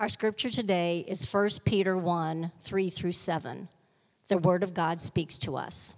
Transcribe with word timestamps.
Our 0.00 0.08
scripture 0.08 0.48
today 0.48 1.04
is 1.08 1.28
1 1.32 1.48
Peter 1.64 1.96
1 1.96 2.52
3 2.60 2.90
through 2.90 3.10
7. 3.10 3.68
The 4.28 4.38
Word 4.38 4.62
of 4.62 4.72
God 4.72 5.00
speaks 5.00 5.36
to 5.38 5.56
us. 5.56 5.96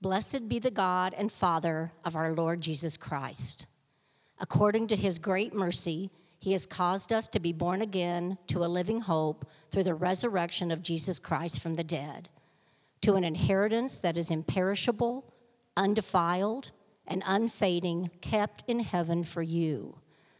Blessed 0.00 0.48
be 0.48 0.58
the 0.58 0.70
God 0.70 1.12
and 1.12 1.30
Father 1.30 1.92
of 2.02 2.16
our 2.16 2.32
Lord 2.32 2.62
Jesus 2.62 2.96
Christ. 2.96 3.66
According 4.40 4.86
to 4.86 4.96
his 4.96 5.18
great 5.18 5.52
mercy, 5.52 6.10
he 6.40 6.52
has 6.52 6.64
caused 6.64 7.12
us 7.12 7.28
to 7.28 7.38
be 7.38 7.52
born 7.52 7.82
again 7.82 8.38
to 8.46 8.64
a 8.64 8.66
living 8.66 9.02
hope 9.02 9.44
through 9.70 9.84
the 9.84 9.94
resurrection 9.94 10.70
of 10.70 10.82
Jesus 10.82 11.18
Christ 11.18 11.60
from 11.60 11.74
the 11.74 11.84
dead, 11.84 12.30
to 13.02 13.12
an 13.16 13.24
inheritance 13.24 13.98
that 13.98 14.16
is 14.16 14.30
imperishable, 14.30 15.34
undefiled, 15.76 16.72
and 17.06 17.22
unfading, 17.26 18.10
kept 18.22 18.64
in 18.66 18.80
heaven 18.80 19.22
for 19.22 19.42
you, 19.42 19.98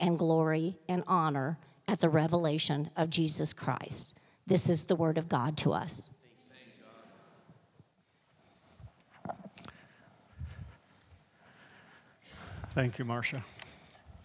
and 0.00 0.18
glory 0.18 0.76
and 0.88 1.02
honor 1.06 1.58
at 1.86 2.00
the 2.00 2.08
revelation 2.08 2.90
of 2.96 3.10
Jesus 3.10 3.52
Christ. 3.52 4.18
This 4.46 4.68
is 4.68 4.84
the 4.84 4.96
word 4.96 5.18
of 5.18 5.28
God 5.28 5.56
to 5.58 5.72
us. 5.72 6.12
Thank 12.74 12.98
you, 12.98 13.04
Marcia. 13.04 13.42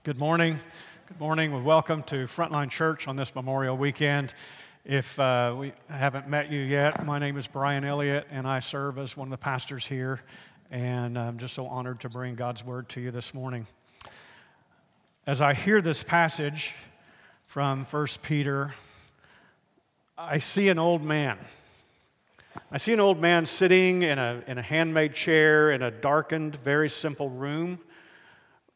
Good 0.03 0.19
morning. 0.19 0.59
Good 1.07 1.19
morning. 1.19 1.63
welcome 1.63 2.03
to 2.03 2.25
Frontline 2.27 2.69
Church 2.69 3.07
on 3.07 3.15
this 3.15 3.33
Memorial 3.33 3.75
Weekend. 3.75 4.33
If 4.85 5.17
uh, 5.17 5.55
we 5.57 5.73
haven't 5.89 6.27
met 6.27 6.51
you 6.51 6.59
yet, 6.59 7.05
my 7.05 7.19
name 7.19 7.37
is 7.37 7.47
Brian 7.47 7.85
Elliott, 7.85 8.27
and 8.29 8.45
I 8.45 8.59
serve 8.59 8.97
as 8.97 9.15
one 9.15 9.27
of 9.27 9.31
the 9.31 9.37
pastors 9.37 9.85
here. 9.85 10.21
And 10.69 11.17
I'm 11.17 11.37
just 11.37 11.53
so 11.53 11.67
honored 11.67 12.01
to 12.01 12.09
bring 12.09 12.35
God's 12.35 12.63
word 12.65 12.89
to 12.89 13.01
you 13.01 13.11
this 13.11 13.33
morning. 13.33 13.65
As 15.25 15.39
I 15.39 15.53
hear 15.53 15.81
this 15.81 16.03
passage 16.03 16.73
from 17.45 17.85
1 17.85 18.07
Peter, 18.23 18.73
I 20.17 20.39
see 20.39 20.67
an 20.67 20.77
old 20.77 21.01
man. 21.01 21.37
I 22.69 22.75
see 22.75 22.91
an 22.91 22.99
old 22.99 23.21
man 23.21 23.45
sitting 23.45 24.01
in 24.01 24.19
a, 24.19 24.43
in 24.47 24.57
a 24.57 24.61
handmade 24.61 25.13
chair 25.13 25.71
in 25.71 25.81
a 25.81 25.89
darkened, 25.89 26.57
very 26.57 26.89
simple 26.89 27.29
room 27.29 27.79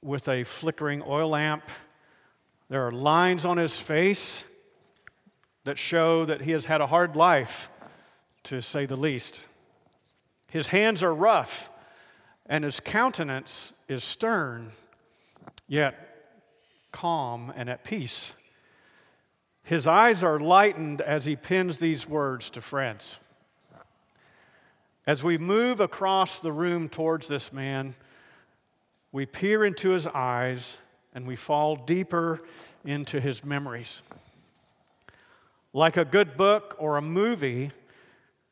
with 0.02 0.30
a 0.30 0.46
flickering 0.46 1.04
oil 1.06 1.32
lamp. 1.32 1.64
There 2.70 2.88
are 2.88 2.94
lines 2.94 3.44
on 3.44 3.58
his 3.58 3.82
face 3.82 4.46
that 5.66 5.78
show 5.78 6.24
that 6.24 6.44
he 6.44 6.52
has 6.52 6.64
had 6.64 6.80
a 6.80 6.88
hard 6.88 7.18
life, 7.18 7.70
to 8.44 8.62
say 8.62 8.86
the 8.86 8.96
least. 8.96 9.44
His 10.50 10.70
hands 10.70 11.04
are 11.04 11.14
rough, 11.14 11.70
and 12.46 12.64
his 12.64 12.80
countenance 12.80 13.74
is 13.90 14.02
stern, 14.02 14.72
yet 15.68 16.07
calm 16.92 17.52
and 17.56 17.70
at 17.70 17.84
peace. 17.84 18.32
His 19.64 19.86
eyes 19.86 20.24
are 20.24 20.40
lightened 20.40 21.02
as 21.02 21.26
he 21.26 21.36
pins 21.36 21.80
these 21.80 22.08
words 22.08 22.50
to 22.52 22.62
friends. 22.62 23.20
As 25.06 25.24
we 25.24 25.38
move 25.38 25.80
across 25.80 26.40
the 26.40 26.52
room 26.52 26.90
towards 26.90 27.28
this 27.28 27.54
man, 27.54 27.96
we 29.12 29.26
peer 29.26 29.64
into 29.64 29.92
his 29.92 30.08
eyes 30.08 30.78
and 31.14 31.26
we 31.26 31.36
fall 31.36 31.76
deeper 31.76 32.42
into 32.86 33.20
his 33.20 33.44
memories. 33.44 34.02
Like 35.74 35.98
a 35.98 36.06
good 36.06 36.38
book 36.38 36.76
or 36.80 36.98
a 36.98 37.02
movie, 37.02 37.72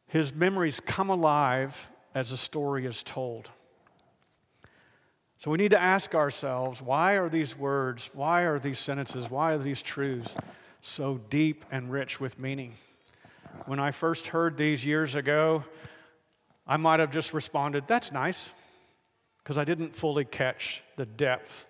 his 0.08 0.34
memories 0.34 0.80
come 0.80 1.10
alive 1.10 1.90
as 2.14 2.32
a 2.32 2.38
story 2.38 2.86
is 2.86 3.04
told. 3.04 3.50
So 5.46 5.52
we 5.52 5.60
need 5.60 5.70
to 5.70 5.80
ask 5.80 6.16
ourselves 6.16 6.82
why 6.82 7.18
are 7.18 7.30
these 7.30 7.56
words, 7.56 8.10
why 8.14 8.46
are 8.46 8.58
these 8.58 8.80
sentences, 8.80 9.30
why 9.30 9.54
are 9.54 9.60
these 9.60 9.80
truths 9.80 10.36
so 10.82 11.20
deep 11.30 11.66
and 11.70 11.92
rich 11.92 12.20
with 12.20 12.40
meaning? 12.40 12.74
When 13.68 13.80
I 13.80 13.92
first 13.92 14.26
heard 14.26 14.58
these 14.58 14.84
years 14.84 15.14
ago, 15.14 15.64
I 16.66 16.78
might 16.78 17.00
have 17.00 17.12
just 17.12 17.32
responded, 17.32 17.84
that's 17.86 18.12
nice 18.12 18.50
because 19.38 19.56
I 19.60 19.66
didn't 19.66 19.96
fully 19.96 20.26
catch 20.26 20.82
the 20.96 21.06
depth 21.06 21.68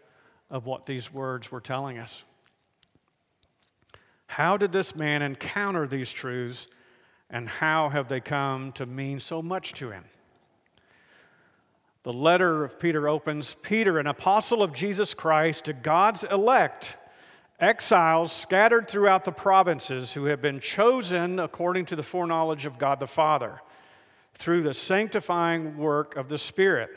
of 0.50 0.66
what 0.66 0.85
these 0.85 1.12
words 1.12 1.52
were 1.52 1.59
telling 1.59 1.97
us. 1.97 2.24
How 4.28 4.56
did 4.56 4.72
this 4.72 4.96
man 4.96 5.22
encounter 5.22 5.85
these 5.85 6.14
truths, 6.14 6.69
and 7.30 7.50
how 7.50 7.90
have 7.90 8.08
they 8.08 8.22
come 8.22 8.72
to 8.72 8.85
mean 8.85 9.19
so 9.19 9.41
much 9.41 9.74
to 9.74 9.91
him? 9.91 10.06
The 12.05 12.13
letter 12.13 12.63
of 12.63 12.77
Peter 12.77 13.09
opens 13.09 13.55
Peter, 13.63 13.97
an 13.97 14.05
apostle 14.05 14.61
of 14.61 14.73
Jesus 14.73 15.16
Christ, 15.16 15.66
to 15.66 15.73
God's 15.73 16.23
elect, 16.23 16.97
exiles 17.59 18.31
scattered 18.31 18.88
throughout 18.88 19.25
the 19.25 19.31
provinces 19.31 20.13
who 20.13 20.25
have 20.25 20.39
been 20.39 20.59
chosen 20.59 21.39
according 21.39 21.88
to 21.88 21.95
the 21.95 22.03
foreknowledge 22.03 22.67
of 22.67 22.77
God 22.77 22.99
the 22.99 23.07
Father, 23.07 23.59
through 24.35 24.61
the 24.61 24.75
sanctifying 24.75 25.77
work 25.77 26.16
of 26.16 26.29
the 26.29 26.38
Spirit 26.38 26.91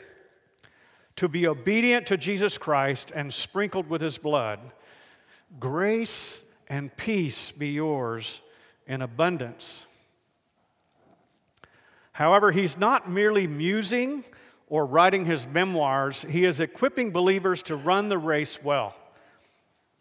to 1.15 1.27
be 1.27 1.47
obedient 1.47 2.05
to 2.05 2.15
Jesus 2.15 2.59
Christ 2.59 3.11
and 3.15 3.33
sprinkled 3.33 3.89
with 3.89 4.01
his 4.01 4.19
blood, 4.19 4.59
grace 5.59 6.39
and 6.67 6.95
peace 6.97 7.51
be 7.51 7.69
yours 7.69 8.41
in 8.85 9.01
abundance. 9.01 9.87
However, 12.11 12.51
he's 12.51 12.77
not 12.77 13.09
merely 13.09 13.47
musing 13.47 14.23
or 14.69 14.85
writing 14.85 15.25
his 15.25 15.47
memoirs, 15.47 16.25
he 16.29 16.45
is 16.45 16.59
equipping 16.59 17.11
believers 17.11 17.63
to 17.63 17.75
run 17.75 18.07
the 18.07 18.17
race 18.17 18.63
well. 18.63 18.95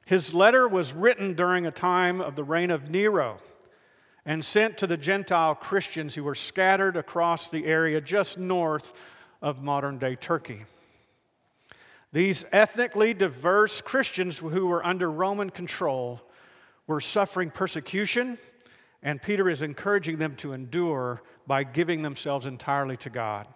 His 0.04 0.32
letter 0.32 0.68
was 0.68 0.92
written 0.92 1.34
during 1.34 1.66
a 1.66 1.70
time 1.70 2.20
of 2.20 2.36
the 2.36 2.44
reign 2.44 2.70
of 2.70 2.90
Nero 2.90 3.38
and 4.24 4.44
sent 4.44 4.78
to 4.78 4.86
the 4.86 4.96
Gentile 4.96 5.54
Christians 5.54 6.14
who 6.14 6.24
were 6.24 6.34
scattered 6.34 6.96
across 6.96 7.48
the 7.48 7.64
area 7.64 8.00
just 8.00 8.36
north 8.38 8.92
of 9.40 9.62
modern 9.62 9.98
day 9.98 10.16
Turkey. 10.16 10.64
These 12.12 12.44
ethnically 12.52 13.14
diverse 13.14 13.80
Christians 13.80 14.38
who 14.38 14.66
were 14.66 14.84
under 14.84 15.10
Roman 15.10 15.50
control 15.50 16.22
were 16.86 17.00
suffering 17.00 17.50
persecution, 17.50 18.38
and 19.02 19.20
Peter 19.20 19.48
is 19.48 19.60
encouraging 19.60 20.18
them 20.18 20.36
to 20.36 20.52
endure 20.54 21.22
by 21.46 21.64
giving 21.64 22.02
themselves 22.02 22.46
entirely 22.46 22.96
to 22.98 23.10
God 23.10 23.46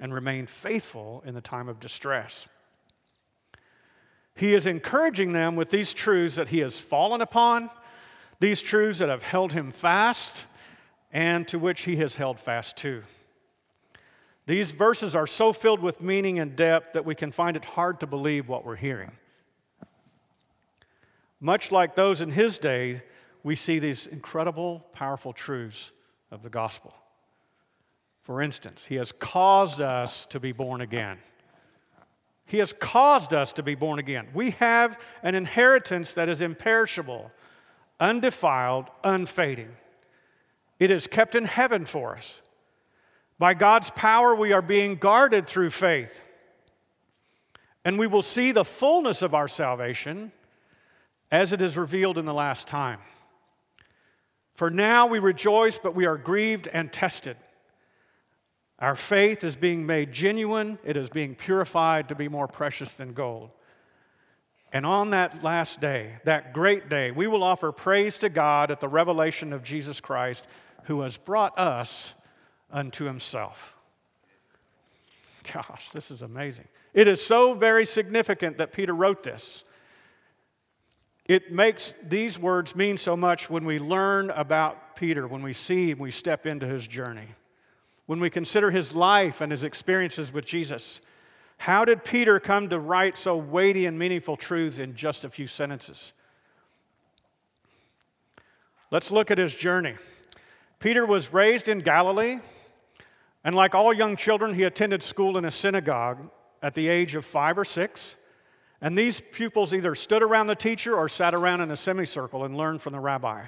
and 0.00 0.12
remain 0.12 0.46
faithful 0.46 1.22
in 1.26 1.34
the 1.34 1.40
time 1.40 1.68
of 1.68 1.80
distress. 1.80 2.48
He 4.34 4.54
is 4.54 4.66
encouraging 4.66 5.32
them 5.32 5.56
with 5.56 5.70
these 5.70 5.92
truths 5.92 6.36
that 6.36 6.48
he 6.48 6.60
has 6.60 6.78
fallen 6.78 7.20
upon, 7.20 7.70
these 8.40 8.62
truths 8.62 8.98
that 8.98 9.08
have 9.08 9.22
held 9.22 9.52
him 9.52 9.70
fast, 9.70 10.46
and 11.12 11.46
to 11.48 11.58
which 11.58 11.82
he 11.82 11.96
has 11.96 12.16
held 12.16 12.40
fast 12.40 12.76
too. 12.76 13.02
These 14.46 14.72
verses 14.72 15.14
are 15.14 15.26
so 15.26 15.52
filled 15.52 15.80
with 15.80 16.00
meaning 16.00 16.38
and 16.38 16.56
depth 16.56 16.94
that 16.94 17.04
we 17.04 17.14
can 17.14 17.30
find 17.30 17.56
it 17.56 17.64
hard 17.64 18.00
to 18.00 18.06
believe 18.06 18.48
what 18.48 18.64
we're 18.64 18.76
hearing. 18.76 19.12
Much 21.40 21.70
like 21.70 21.94
those 21.94 22.20
in 22.20 22.30
his 22.30 22.58
day, 22.58 23.02
we 23.44 23.54
see 23.54 23.78
these 23.78 24.06
incredible, 24.06 24.84
powerful 24.92 25.32
truths 25.32 25.90
of 26.30 26.42
the 26.42 26.50
gospel. 26.50 26.94
For 28.22 28.40
instance, 28.40 28.84
he 28.84 28.94
has 28.96 29.12
caused 29.12 29.80
us 29.80 30.26
to 30.26 30.38
be 30.38 30.52
born 30.52 30.80
again. 30.80 31.18
He 32.46 32.58
has 32.58 32.72
caused 32.72 33.34
us 33.34 33.52
to 33.54 33.62
be 33.62 33.74
born 33.74 33.98
again. 33.98 34.28
We 34.32 34.52
have 34.52 34.98
an 35.22 35.34
inheritance 35.34 36.12
that 36.14 36.28
is 36.28 36.40
imperishable, 36.40 37.30
undefiled, 37.98 38.90
unfading. 39.02 39.70
It 40.78 40.90
is 40.90 41.06
kept 41.06 41.34
in 41.34 41.46
heaven 41.46 41.84
for 41.84 42.16
us. 42.16 42.40
By 43.38 43.54
God's 43.54 43.90
power, 43.90 44.34
we 44.34 44.52
are 44.52 44.62
being 44.62 44.96
guarded 44.96 45.46
through 45.46 45.70
faith. 45.70 46.20
And 47.84 47.98
we 47.98 48.06
will 48.06 48.22
see 48.22 48.52
the 48.52 48.64
fullness 48.64 49.22
of 49.22 49.34
our 49.34 49.48
salvation 49.48 50.30
as 51.30 51.52
it 51.52 51.60
is 51.60 51.76
revealed 51.76 52.18
in 52.18 52.24
the 52.24 52.34
last 52.34 52.68
time. 52.68 53.00
For 54.54 54.70
now 54.70 55.06
we 55.06 55.18
rejoice, 55.18 55.78
but 55.78 55.94
we 55.94 56.06
are 56.06 56.18
grieved 56.18 56.68
and 56.68 56.92
tested. 56.92 57.36
Our 58.82 58.96
faith 58.96 59.44
is 59.44 59.54
being 59.54 59.86
made 59.86 60.10
genuine, 60.10 60.76
it 60.82 60.96
is 60.96 61.08
being 61.08 61.36
purified 61.36 62.08
to 62.08 62.16
be 62.16 62.28
more 62.28 62.48
precious 62.48 62.94
than 62.94 63.12
gold. 63.12 63.50
And 64.72 64.84
on 64.84 65.10
that 65.10 65.44
last 65.44 65.80
day, 65.80 66.14
that 66.24 66.52
great 66.52 66.88
day, 66.88 67.12
we 67.12 67.28
will 67.28 67.44
offer 67.44 67.70
praise 67.70 68.18
to 68.18 68.28
God 68.28 68.72
at 68.72 68.80
the 68.80 68.88
revelation 68.88 69.52
of 69.52 69.62
Jesus 69.62 70.00
Christ, 70.00 70.48
who 70.84 71.02
has 71.02 71.16
brought 71.16 71.56
us 71.56 72.14
unto 72.72 73.04
himself. 73.04 73.76
Gosh, 75.52 75.90
this 75.92 76.10
is 76.10 76.20
amazing. 76.20 76.66
It 76.92 77.06
is 77.06 77.24
so 77.24 77.54
very 77.54 77.86
significant 77.86 78.58
that 78.58 78.72
Peter 78.72 78.94
wrote 78.94 79.22
this. 79.22 79.62
It 81.24 81.52
makes 81.52 81.94
these 82.02 82.36
words 82.36 82.74
mean 82.74 82.98
so 82.98 83.16
much 83.16 83.48
when 83.48 83.64
we 83.64 83.78
learn 83.78 84.30
about 84.30 84.96
Peter, 84.96 85.28
when 85.28 85.42
we 85.42 85.52
see 85.52 85.92
and 85.92 86.00
we 86.00 86.10
step 86.10 86.46
into 86.46 86.66
his 86.66 86.84
journey, 86.84 87.28
when 88.06 88.20
we 88.20 88.30
consider 88.30 88.70
his 88.70 88.94
life 88.94 89.40
and 89.40 89.52
his 89.52 89.64
experiences 89.64 90.32
with 90.32 90.44
Jesus. 90.44 91.00
How 91.58 91.84
did 91.84 92.04
Peter 92.04 92.40
come 92.40 92.68
to 92.70 92.78
write 92.78 93.16
so 93.16 93.36
weighty 93.36 93.86
and 93.86 93.98
meaningful 93.98 94.36
truths 94.36 94.78
in 94.78 94.96
just 94.96 95.24
a 95.24 95.30
few 95.30 95.46
sentences? 95.46 96.12
Let's 98.90 99.10
look 99.10 99.30
at 99.30 99.38
his 99.38 99.54
journey. 99.54 99.94
Peter 100.80 101.06
was 101.06 101.32
raised 101.32 101.68
in 101.68 101.78
Galilee, 101.78 102.40
and 103.44 103.54
like 103.54 103.74
all 103.74 103.92
young 103.92 104.16
children, 104.16 104.54
he 104.54 104.64
attended 104.64 105.02
school 105.02 105.38
in 105.38 105.44
a 105.44 105.50
synagogue 105.50 106.18
at 106.62 106.74
the 106.74 106.88
age 106.88 107.14
of 107.14 107.24
five 107.24 107.56
or 107.56 107.64
six. 107.64 108.16
And 108.80 108.98
these 108.98 109.22
pupils 109.32 109.72
either 109.72 109.94
stood 109.94 110.22
around 110.22 110.48
the 110.48 110.56
teacher 110.56 110.96
or 110.96 111.08
sat 111.08 111.34
around 111.34 111.60
in 111.60 111.70
a 111.70 111.76
semicircle 111.76 112.44
and 112.44 112.56
learned 112.56 112.82
from 112.82 112.92
the 112.92 113.00
rabbi. 113.00 113.44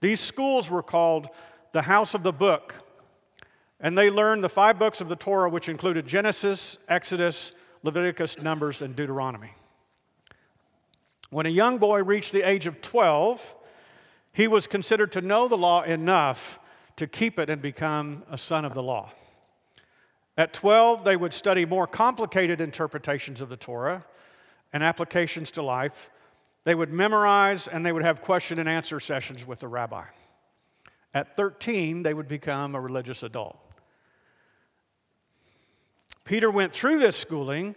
These 0.00 0.20
schools 0.20 0.70
were 0.70 0.82
called 0.82 1.28
the 1.72 1.82
House 1.82 2.14
of 2.14 2.22
the 2.22 2.32
Book, 2.32 2.74
and 3.80 3.96
they 3.96 4.10
learned 4.10 4.42
the 4.42 4.48
five 4.48 4.78
books 4.78 5.00
of 5.00 5.08
the 5.08 5.16
Torah, 5.16 5.48
which 5.48 5.68
included 5.68 6.06
Genesis, 6.06 6.78
Exodus, 6.88 7.52
Leviticus, 7.82 8.40
Numbers, 8.42 8.82
and 8.82 8.96
Deuteronomy. 8.96 9.54
When 11.30 11.46
a 11.46 11.50
young 11.50 11.78
boy 11.78 12.02
reached 12.02 12.32
the 12.32 12.42
age 12.42 12.66
of 12.66 12.80
12, 12.80 13.54
he 14.32 14.48
was 14.48 14.66
considered 14.66 15.12
to 15.12 15.20
know 15.20 15.46
the 15.46 15.56
law 15.56 15.82
enough 15.82 16.58
to 16.96 17.06
keep 17.06 17.38
it 17.38 17.48
and 17.50 17.62
become 17.62 18.24
a 18.30 18.38
son 18.38 18.64
of 18.64 18.74
the 18.74 18.82
law. 18.82 19.12
At 20.36 20.52
12, 20.52 21.04
they 21.04 21.16
would 21.16 21.32
study 21.32 21.64
more 21.64 21.86
complicated 21.86 22.60
interpretations 22.60 23.40
of 23.40 23.48
the 23.48 23.56
Torah 23.56 24.04
and 24.72 24.82
applications 24.82 25.50
to 25.52 25.62
life. 25.62 26.10
They 26.64 26.74
would 26.74 26.92
memorize 26.92 27.68
and 27.68 27.84
they 27.84 27.92
would 27.92 28.04
have 28.04 28.20
question 28.20 28.58
and 28.58 28.68
answer 28.68 29.00
sessions 29.00 29.46
with 29.46 29.60
the 29.60 29.68
rabbi. 29.68 30.04
At 31.14 31.36
13, 31.36 32.02
they 32.02 32.14
would 32.14 32.28
become 32.28 32.74
a 32.74 32.80
religious 32.80 33.22
adult. 33.22 33.58
Peter 36.28 36.50
went 36.50 36.74
through 36.74 36.98
this 36.98 37.16
schooling 37.16 37.74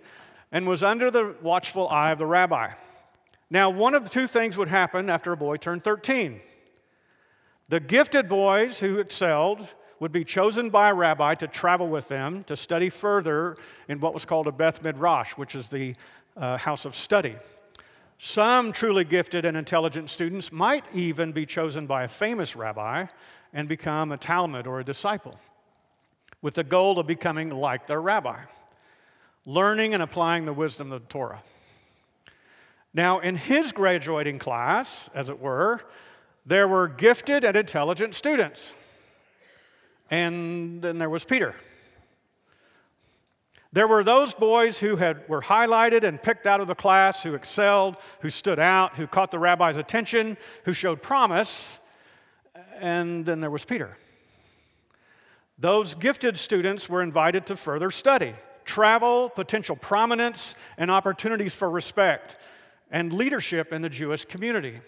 and 0.52 0.68
was 0.68 0.84
under 0.84 1.10
the 1.10 1.34
watchful 1.42 1.88
eye 1.88 2.12
of 2.12 2.18
the 2.18 2.26
rabbi. 2.26 2.70
Now, 3.50 3.70
one 3.70 3.96
of 3.96 4.04
the 4.04 4.10
two 4.10 4.28
things 4.28 4.58
would 4.58 4.68
happen 4.68 5.10
after 5.10 5.32
a 5.32 5.38
boy 5.38 5.56
turned 5.56 5.86
13. 5.86 6.42
The 7.70 7.80
gifted 7.80 8.28
boys 8.28 8.82
who 8.82 9.00
excelled 9.00 9.66
would 10.02 10.12
be 10.12 10.26
chosen 10.26 10.70
by 10.70 10.90
a 10.90 10.94
rabbi 10.94 11.34
to 11.36 11.48
travel 11.48 11.88
with 11.88 12.10
them 12.10 12.44
to 12.44 12.58
study 12.58 12.90
further 12.90 13.56
in 13.88 14.02
what 14.02 14.14
was 14.14 14.26
called 14.26 14.48
a 14.48 14.52
Beth 14.52 14.84
Midrash, 14.84 15.32
which 15.38 15.56
is 15.56 15.70
the 15.70 15.96
uh, 16.36 16.58
house 16.58 16.84
of 16.84 16.94
study. 16.94 17.38
Some 18.18 18.74
truly 18.74 19.06
gifted 19.06 19.46
and 19.46 19.56
intelligent 19.56 20.10
students 20.10 20.52
might 20.52 20.84
even 20.94 21.32
be 21.32 21.46
chosen 21.46 21.88
by 21.88 22.04
a 22.04 22.10
famous 22.10 22.58
rabbi 22.58 23.06
and 23.54 23.70
become 23.70 24.12
a 24.12 24.18
Talmid 24.18 24.68
or 24.68 24.82
a 24.82 24.84
disciple 24.84 25.40
with 26.42 26.56
the 26.56 26.64
goal 26.64 27.00
of 27.00 27.08
becoming 27.08 27.50
like 27.50 27.88
their 27.88 28.02
rabbi, 28.02 28.40
learning 29.46 29.94
and 29.94 30.02
applying 30.02 30.46
the 30.46 30.54
wisdom 30.54 30.92
of 30.92 31.02
the 31.02 31.08
Torah. 31.08 31.42
Now, 32.94 33.20
in 33.20 33.36
his 33.36 33.72
graduating 33.72 34.40
class, 34.40 35.10
as 35.14 35.30
it 35.30 35.40
were, 35.40 35.82
there 36.46 36.68
were 36.68 36.88
gifted 36.88 37.44
and 37.44 37.56
intelligent 37.56 38.16
students. 38.16 38.74
And 40.10 40.82
then 40.82 40.98
there 40.98 41.10
was 41.10 41.24
Peter. 41.24 41.56
There 43.74 43.88
were 43.88 44.04
those 44.04 44.34
boys 44.34 44.80
who 44.80 44.98
had, 44.98 45.28
were 45.30 45.42
highlighted 45.42 46.04
and 46.04 46.22
picked 46.22 46.46
out 46.46 46.60
of 46.60 46.68
the 46.68 46.76
class, 46.76 47.24
who 47.24 47.34
excelled, 47.36 47.96
who 48.20 48.30
stood 48.30 48.60
out, 48.60 48.98
who 48.98 49.08
caught 49.08 49.32
the 49.32 49.40
rabbi's 49.40 49.78
attention, 49.78 50.38
who 50.66 50.74
showed 50.74 51.02
promise. 51.02 51.80
And 52.78 53.26
then 53.26 53.40
there 53.40 53.50
was 53.50 53.64
Peter. 53.64 53.96
Those 55.62 55.94
gifted 55.94 56.40
students 56.40 56.90
were 56.90 57.04
invited 57.04 57.46
to 57.46 57.56
further 57.56 57.92
study, 57.92 58.34
travel, 58.66 59.30
potential 59.30 59.76
prominence, 59.76 60.56
and 60.76 60.90
opportunities 60.90 61.54
for 61.54 61.70
respect 61.70 62.36
and 62.90 63.14
leadership 63.14 63.72
in 63.72 63.84
the 63.84 63.90
Jewish 63.90 64.26
community. 64.26 64.80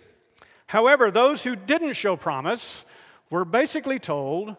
However, 0.66 1.12
those 1.12 1.44
who 1.44 1.56
didn't 1.56 1.94
show 1.94 2.16
promise 2.16 2.86
were 3.30 3.46
basically 3.46 4.00
told, 4.00 4.56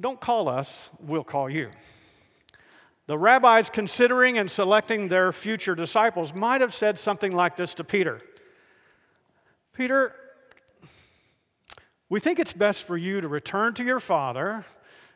Don't 0.00 0.18
call 0.18 0.48
us, 0.48 0.88
we'll 1.00 1.22
call 1.22 1.50
you. 1.50 1.70
The 3.06 3.18
rabbis 3.18 3.68
considering 3.68 4.38
and 4.38 4.50
selecting 4.50 5.08
their 5.08 5.32
future 5.32 5.74
disciples 5.74 6.32
might 6.32 6.62
have 6.62 6.72
said 6.72 6.98
something 6.98 7.32
like 7.32 7.56
this 7.56 7.74
to 7.74 7.84
Peter 7.84 8.22
Peter, 9.74 10.14
we 12.08 12.20
think 12.20 12.38
it's 12.38 12.54
best 12.54 12.84
for 12.84 12.96
you 12.96 13.20
to 13.20 13.28
return 13.28 13.74
to 13.74 13.84
your 13.84 14.00
father 14.00 14.64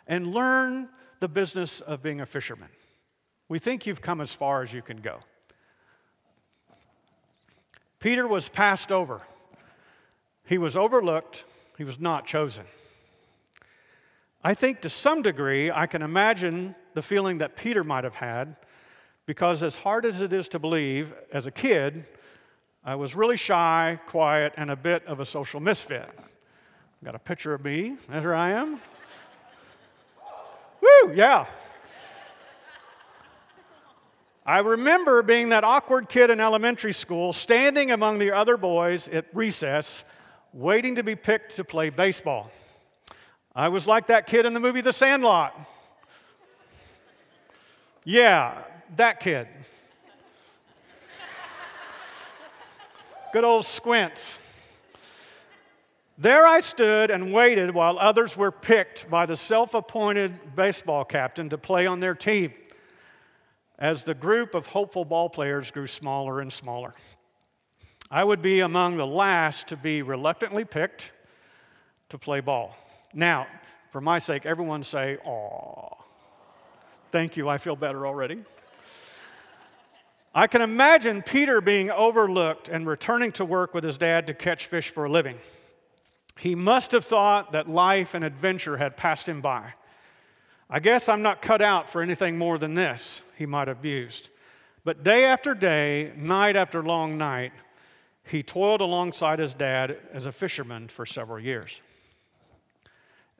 and 0.06 0.32
learn 0.32 0.88
the 1.20 1.28
business 1.28 1.80
of 1.80 2.02
being 2.02 2.20
a 2.20 2.26
fisherman. 2.26 2.68
We 3.48 3.58
think 3.58 3.86
you've 3.86 4.00
come 4.00 4.20
as 4.20 4.32
far 4.32 4.62
as 4.62 4.72
you 4.72 4.82
can 4.82 4.98
go. 4.98 5.20
Peter 8.00 8.26
was 8.26 8.48
passed 8.48 8.90
over. 8.90 9.20
He 10.44 10.58
was 10.58 10.76
overlooked. 10.76 11.44
He 11.78 11.84
was 11.84 12.00
not 12.00 12.26
chosen. 12.26 12.64
I 14.42 14.54
think 14.54 14.80
to 14.80 14.90
some 14.90 15.22
degree, 15.22 15.70
I 15.70 15.86
can 15.86 16.02
imagine 16.02 16.74
the 16.94 17.02
feeling 17.02 17.38
that 17.38 17.54
Peter 17.54 17.84
might 17.84 18.02
have 18.02 18.16
had 18.16 18.56
because, 19.24 19.62
as 19.62 19.76
hard 19.76 20.04
as 20.04 20.20
it 20.20 20.32
is 20.32 20.48
to 20.48 20.58
believe, 20.58 21.14
as 21.32 21.46
a 21.46 21.52
kid, 21.52 22.04
I 22.84 22.96
was 22.96 23.14
really 23.14 23.36
shy, 23.36 24.00
quiet, 24.06 24.52
and 24.56 24.68
a 24.68 24.76
bit 24.76 25.06
of 25.06 25.20
a 25.20 25.24
social 25.24 25.60
misfit. 25.60 26.10
i 26.18 27.04
Got 27.04 27.14
a 27.14 27.20
picture 27.20 27.54
of 27.54 27.64
me. 27.64 27.96
There 28.08 28.34
I 28.34 28.50
am. 28.50 28.80
Woo, 30.82 31.14
yeah. 31.14 31.46
I 34.44 34.58
remember 34.58 35.22
being 35.22 35.50
that 35.50 35.62
awkward 35.62 36.08
kid 36.08 36.28
in 36.28 36.40
elementary 36.40 36.92
school, 36.92 37.32
standing 37.32 37.92
among 37.92 38.18
the 38.18 38.32
other 38.32 38.56
boys 38.56 39.06
at 39.08 39.26
recess, 39.32 40.04
waiting 40.52 40.96
to 40.96 41.04
be 41.04 41.14
picked 41.14 41.56
to 41.56 41.64
play 41.64 41.90
baseball. 41.90 42.50
I 43.54 43.68
was 43.68 43.86
like 43.86 44.08
that 44.08 44.26
kid 44.26 44.44
in 44.44 44.54
the 44.54 44.60
movie 44.60 44.80
The 44.80 44.92
Sandlot. 44.92 45.54
Yeah, 48.02 48.58
that 48.96 49.20
kid. 49.20 49.46
Good 53.32 53.44
old 53.44 53.64
squints. 53.64 54.40
There 56.22 56.46
I 56.46 56.60
stood 56.60 57.10
and 57.10 57.32
waited 57.32 57.74
while 57.74 57.98
others 57.98 58.36
were 58.36 58.52
picked 58.52 59.10
by 59.10 59.26
the 59.26 59.36
self 59.36 59.74
appointed 59.74 60.54
baseball 60.54 61.04
captain 61.04 61.50
to 61.50 61.58
play 61.58 61.84
on 61.84 61.98
their 61.98 62.14
team 62.14 62.52
as 63.76 64.04
the 64.04 64.14
group 64.14 64.54
of 64.54 64.66
hopeful 64.68 65.04
ball 65.04 65.28
players 65.28 65.72
grew 65.72 65.88
smaller 65.88 66.40
and 66.40 66.52
smaller. 66.52 66.94
I 68.08 68.22
would 68.22 68.40
be 68.40 68.60
among 68.60 68.98
the 68.98 69.06
last 69.06 69.66
to 69.68 69.76
be 69.76 70.02
reluctantly 70.02 70.64
picked 70.64 71.10
to 72.10 72.18
play 72.18 72.38
ball. 72.38 72.76
Now, 73.12 73.48
for 73.90 74.00
my 74.00 74.20
sake, 74.20 74.46
everyone 74.46 74.84
say, 74.84 75.16
Aw. 75.24 76.04
Thank 77.10 77.36
you, 77.36 77.48
I 77.48 77.58
feel 77.58 77.74
better 77.74 78.06
already. 78.06 78.38
I 80.32 80.46
can 80.46 80.62
imagine 80.62 81.22
Peter 81.22 81.60
being 81.60 81.90
overlooked 81.90 82.68
and 82.68 82.86
returning 82.86 83.32
to 83.32 83.44
work 83.44 83.74
with 83.74 83.82
his 83.82 83.98
dad 83.98 84.28
to 84.28 84.34
catch 84.34 84.66
fish 84.66 84.90
for 84.90 85.06
a 85.06 85.10
living. 85.10 85.38
He 86.38 86.54
must 86.54 86.92
have 86.92 87.04
thought 87.04 87.52
that 87.52 87.68
life 87.68 88.14
and 88.14 88.24
adventure 88.24 88.76
had 88.76 88.96
passed 88.96 89.28
him 89.28 89.40
by. 89.40 89.74
I 90.68 90.80
guess 90.80 91.08
I'm 91.08 91.22
not 91.22 91.42
cut 91.42 91.60
out 91.60 91.90
for 91.90 92.00
anything 92.00 92.38
more 92.38 92.58
than 92.58 92.74
this, 92.74 93.22
he 93.36 93.46
might 93.46 93.68
have 93.68 93.82
mused. 93.82 94.30
But 94.84 95.04
day 95.04 95.24
after 95.24 95.54
day, 95.54 96.12
night 96.16 96.56
after 96.56 96.82
long 96.82 97.18
night, 97.18 97.52
he 98.24 98.42
toiled 98.42 98.80
alongside 98.80 99.38
his 99.38 99.54
dad 99.54 99.98
as 100.12 100.26
a 100.26 100.32
fisherman 100.32 100.88
for 100.88 101.04
several 101.04 101.38
years. 101.38 101.80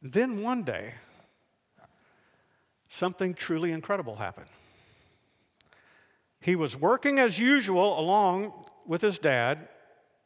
Then 0.02 0.42
one 0.42 0.62
day, 0.62 0.94
something 2.88 3.34
truly 3.34 3.72
incredible 3.72 4.16
happened. 4.16 4.48
He 6.40 6.56
was 6.56 6.76
working 6.76 7.18
as 7.18 7.38
usual 7.38 7.98
along 7.98 8.52
with 8.84 9.00
his 9.00 9.18
dad, 9.18 9.68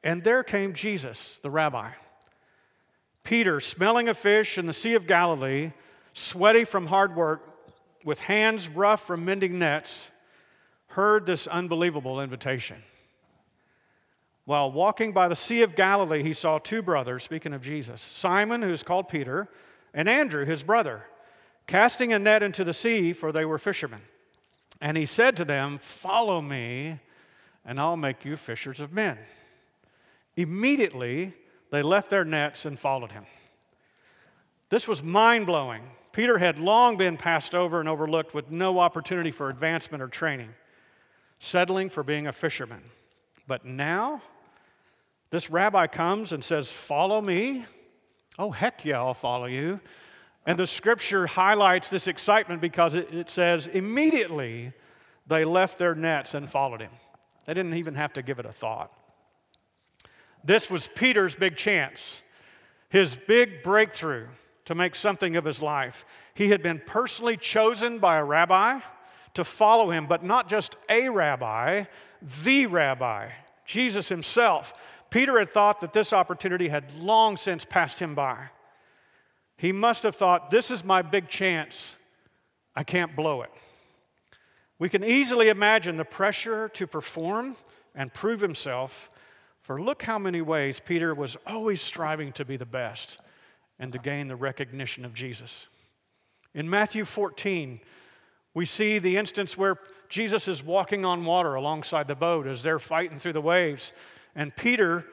and 0.02 0.24
there 0.24 0.42
came 0.42 0.72
Jesus, 0.72 1.38
the 1.42 1.50
rabbi. 1.50 1.90
Peter, 3.26 3.60
smelling 3.60 4.08
a 4.08 4.14
fish 4.14 4.56
in 4.56 4.66
the 4.66 4.72
Sea 4.72 4.94
of 4.94 5.08
Galilee, 5.08 5.72
sweaty 6.12 6.64
from 6.64 6.86
hard 6.86 7.16
work, 7.16 7.42
with 8.04 8.20
hands 8.20 8.68
rough 8.68 9.04
from 9.04 9.24
mending 9.24 9.58
nets, 9.58 10.10
heard 10.86 11.26
this 11.26 11.48
unbelievable 11.48 12.20
invitation. 12.20 12.76
while 14.44 14.70
walking 14.70 15.12
by 15.12 15.26
the 15.26 15.34
Sea 15.34 15.62
of 15.62 15.74
Galilee, 15.74 16.22
he 16.22 16.32
saw 16.32 16.58
two 16.58 16.80
brothers, 16.80 17.24
speaking 17.24 17.52
of 17.52 17.62
Jesus 17.62 18.00
Simon, 18.00 18.62
who 18.62 18.70
is 18.70 18.84
called 18.84 19.08
Peter, 19.08 19.48
and 19.92 20.08
Andrew, 20.08 20.44
his 20.44 20.62
brother, 20.62 21.02
casting 21.66 22.12
a 22.12 22.18
net 22.20 22.44
into 22.44 22.62
the 22.62 22.72
sea, 22.72 23.12
for 23.12 23.32
they 23.32 23.44
were 23.44 23.58
fishermen. 23.58 24.02
And 24.80 24.96
he 24.96 25.04
said 25.04 25.36
to 25.38 25.44
them, 25.44 25.78
Follow 25.78 26.40
me, 26.40 27.00
and 27.64 27.80
I'll 27.80 27.96
make 27.96 28.24
you 28.24 28.36
fishers 28.36 28.78
of 28.78 28.92
men. 28.92 29.18
Immediately, 30.36 31.34
they 31.70 31.82
left 31.82 32.10
their 32.10 32.24
nets 32.24 32.64
and 32.64 32.78
followed 32.78 33.12
him. 33.12 33.24
This 34.68 34.88
was 34.88 35.02
mind 35.02 35.46
blowing. 35.46 35.82
Peter 36.12 36.38
had 36.38 36.58
long 36.58 36.96
been 36.96 37.16
passed 37.16 37.54
over 37.54 37.78
and 37.78 37.88
overlooked 37.88 38.34
with 38.34 38.50
no 38.50 38.78
opportunity 38.78 39.30
for 39.30 39.50
advancement 39.50 40.02
or 40.02 40.08
training, 40.08 40.50
settling 41.38 41.90
for 41.90 42.02
being 42.02 42.26
a 42.26 42.32
fisherman. 42.32 42.82
But 43.46 43.64
now, 43.64 44.22
this 45.30 45.50
rabbi 45.50 45.86
comes 45.86 46.32
and 46.32 46.42
says, 46.42 46.72
Follow 46.72 47.20
me. 47.20 47.64
Oh, 48.38 48.50
heck 48.50 48.84
yeah, 48.84 48.98
I'll 48.98 49.14
follow 49.14 49.46
you. 49.46 49.80
And 50.46 50.58
the 50.58 50.66
scripture 50.66 51.26
highlights 51.26 51.90
this 51.90 52.06
excitement 52.06 52.60
because 52.60 52.94
it, 52.94 53.12
it, 53.12 53.30
says, 53.30 53.66
immediately 53.66 54.72
they 55.26 55.44
left 55.44 55.78
their 55.78 55.94
nets 55.94 56.34
and 56.34 56.48
followed 56.48 56.80
him. 56.80 56.92
They 57.46 57.54
didn't 57.54 57.74
even 57.74 57.96
have 57.96 58.12
to 58.14 58.22
give 58.22 58.38
it 58.38 58.46
a 58.46 58.52
thought. 58.52 58.92
This 60.46 60.70
was 60.70 60.88
Peter's 60.94 61.34
big 61.34 61.56
chance, 61.56 62.22
his 62.88 63.16
big 63.26 63.62
breakthrough 63.64 64.28
to 64.66 64.74
make 64.74 64.94
something 64.94 65.36
of 65.36 65.44
his 65.44 65.60
life. 65.60 66.04
He 66.34 66.48
had 66.50 66.62
been 66.62 66.80
personally 66.84 67.36
chosen 67.36 67.98
by 67.98 68.16
a 68.16 68.24
rabbi 68.24 68.80
to 69.34 69.44
follow 69.44 69.90
him, 69.90 70.06
but 70.06 70.24
not 70.24 70.48
just 70.48 70.76
a 70.88 71.08
rabbi, 71.08 71.84
the 72.44 72.66
rabbi, 72.66 73.30
Jesus 73.64 74.08
himself. 74.08 74.72
Peter 75.10 75.38
had 75.38 75.50
thought 75.50 75.80
that 75.80 75.92
this 75.92 76.12
opportunity 76.12 76.68
had 76.68 76.94
long 76.96 77.36
since 77.36 77.64
passed 77.64 77.98
him 78.00 78.14
by. 78.14 78.48
He 79.56 79.72
must 79.72 80.02
have 80.04 80.16
thought, 80.16 80.50
This 80.50 80.70
is 80.70 80.84
my 80.84 81.02
big 81.02 81.28
chance. 81.28 81.96
I 82.74 82.84
can't 82.84 83.16
blow 83.16 83.42
it. 83.42 83.50
We 84.78 84.88
can 84.88 85.02
easily 85.02 85.48
imagine 85.48 85.96
the 85.96 86.04
pressure 86.04 86.68
to 86.70 86.86
perform 86.86 87.56
and 87.94 88.12
prove 88.12 88.40
himself, 88.40 89.08
for 89.66 89.82
look 89.82 90.04
how 90.04 90.16
many 90.16 90.40
ways 90.40 90.78
Peter 90.78 91.12
was 91.12 91.36
always 91.44 91.82
striving 91.82 92.30
to 92.30 92.44
be 92.44 92.56
the 92.56 92.64
best 92.64 93.18
and 93.80 93.92
to 93.92 93.98
gain 93.98 94.28
the 94.28 94.36
recognition 94.36 95.04
of 95.04 95.12
Jesus. 95.12 95.66
In 96.54 96.70
Matthew 96.70 97.04
14, 97.04 97.80
we 98.54 98.64
see 98.64 99.00
the 99.00 99.16
instance 99.16 99.58
where 99.58 99.76
Jesus 100.08 100.46
is 100.46 100.62
walking 100.62 101.04
on 101.04 101.24
water 101.24 101.56
alongside 101.56 102.06
the 102.06 102.14
boat 102.14 102.46
as 102.46 102.62
they're 102.62 102.78
fighting 102.78 103.18
through 103.18 103.32
the 103.32 103.40
waves. 103.40 103.90
And 104.36 104.54
Peter, 104.54 105.04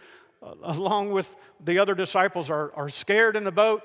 uh, 0.43 0.53
along 0.61 1.09
with 1.09 1.35
the 1.59 1.79
other 1.79 1.95
disciples, 1.95 2.51
are, 2.51 2.71
are 2.75 2.89
scared 2.89 3.35
in 3.35 3.45
the 3.45 3.51
boat. 3.51 3.81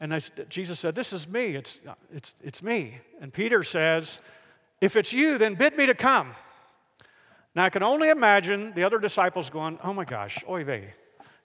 And 0.00 0.12
I, 0.12 0.20
Jesus 0.50 0.78
said, 0.78 0.94
This 0.94 1.14
is 1.14 1.26
me. 1.26 1.56
It's, 1.56 1.80
it's, 2.12 2.34
it's 2.42 2.62
me. 2.62 2.98
And 3.22 3.32
Peter 3.32 3.64
says, 3.64 4.20
If 4.82 4.96
it's 4.96 5.14
you, 5.14 5.38
then 5.38 5.54
bid 5.54 5.78
me 5.78 5.86
to 5.86 5.94
come. 5.94 6.32
Now 7.54 7.64
I 7.64 7.70
can 7.70 7.82
only 7.82 8.08
imagine 8.08 8.72
the 8.74 8.84
other 8.84 8.98
disciples 8.98 9.50
going, 9.50 9.78
Oh 9.82 9.92
my 9.92 10.04
gosh, 10.04 10.42
oy 10.48 10.64
vey. 10.64 10.90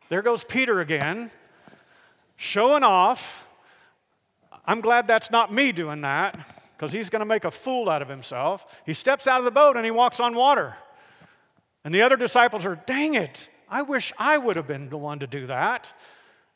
There 0.09 0.21
goes 0.21 0.43
Peter 0.43 0.81
again, 0.81 1.31
showing 2.35 2.83
off. 2.83 3.47
I'm 4.65 4.81
glad 4.81 5.07
that's 5.07 5.31
not 5.31 5.53
me 5.53 5.71
doing 5.71 6.01
that 6.01 6.37
because 6.75 6.91
he's 6.91 7.09
going 7.09 7.19
to 7.19 7.25
make 7.25 7.45
a 7.45 7.51
fool 7.51 7.89
out 7.89 8.01
of 8.01 8.09
himself. 8.09 8.65
He 8.85 8.93
steps 8.93 9.27
out 9.27 9.39
of 9.39 9.45
the 9.45 9.51
boat 9.51 9.75
and 9.75 9.85
he 9.85 9.91
walks 9.91 10.19
on 10.19 10.35
water. 10.35 10.75
And 11.83 11.93
the 11.93 12.01
other 12.01 12.17
disciples 12.17 12.65
are, 12.65 12.75
dang 12.87 13.13
it, 13.13 13.47
I 13.69 13.83
wish 13.83 14.11
I 14.17 14.37
would 14.37 14.55
have 14.55 14.67
been 14.67 14.89
the 14.89 14.97
one 14.97 15.19
to 15.19 15.27
do 15.27 15.47
that. 15.47 15.87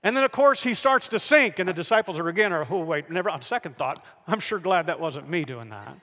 And 0.01 0.15
then, 0.15 0.23
of 0.23 0.31
course, 0.31 0.63
he 0.63 0.73
starts 0.73 1.09
to 1.09 1.19
sink, 1.19 1.59
and 1.59 1.67
the 1.67 1.73
disciples 1.73 2.17
are 2.19 2.29
again, 2.29 2.53
are, 2.53 2.65
oh, 2.69 2.83
wait, 2.83 3.09
never, 3.09 3.29
on 3.29 3.41
second 3.41 3.77
thought, 3.77 4.03
I'm 4.27 4.39
sure 4.39 4.57
glad 4.57 4.87
that 4.87 4.99
wasn't 4.99 5.29
me 5.29 5.43
doing 5.43 5.69
that. 5.69 5.97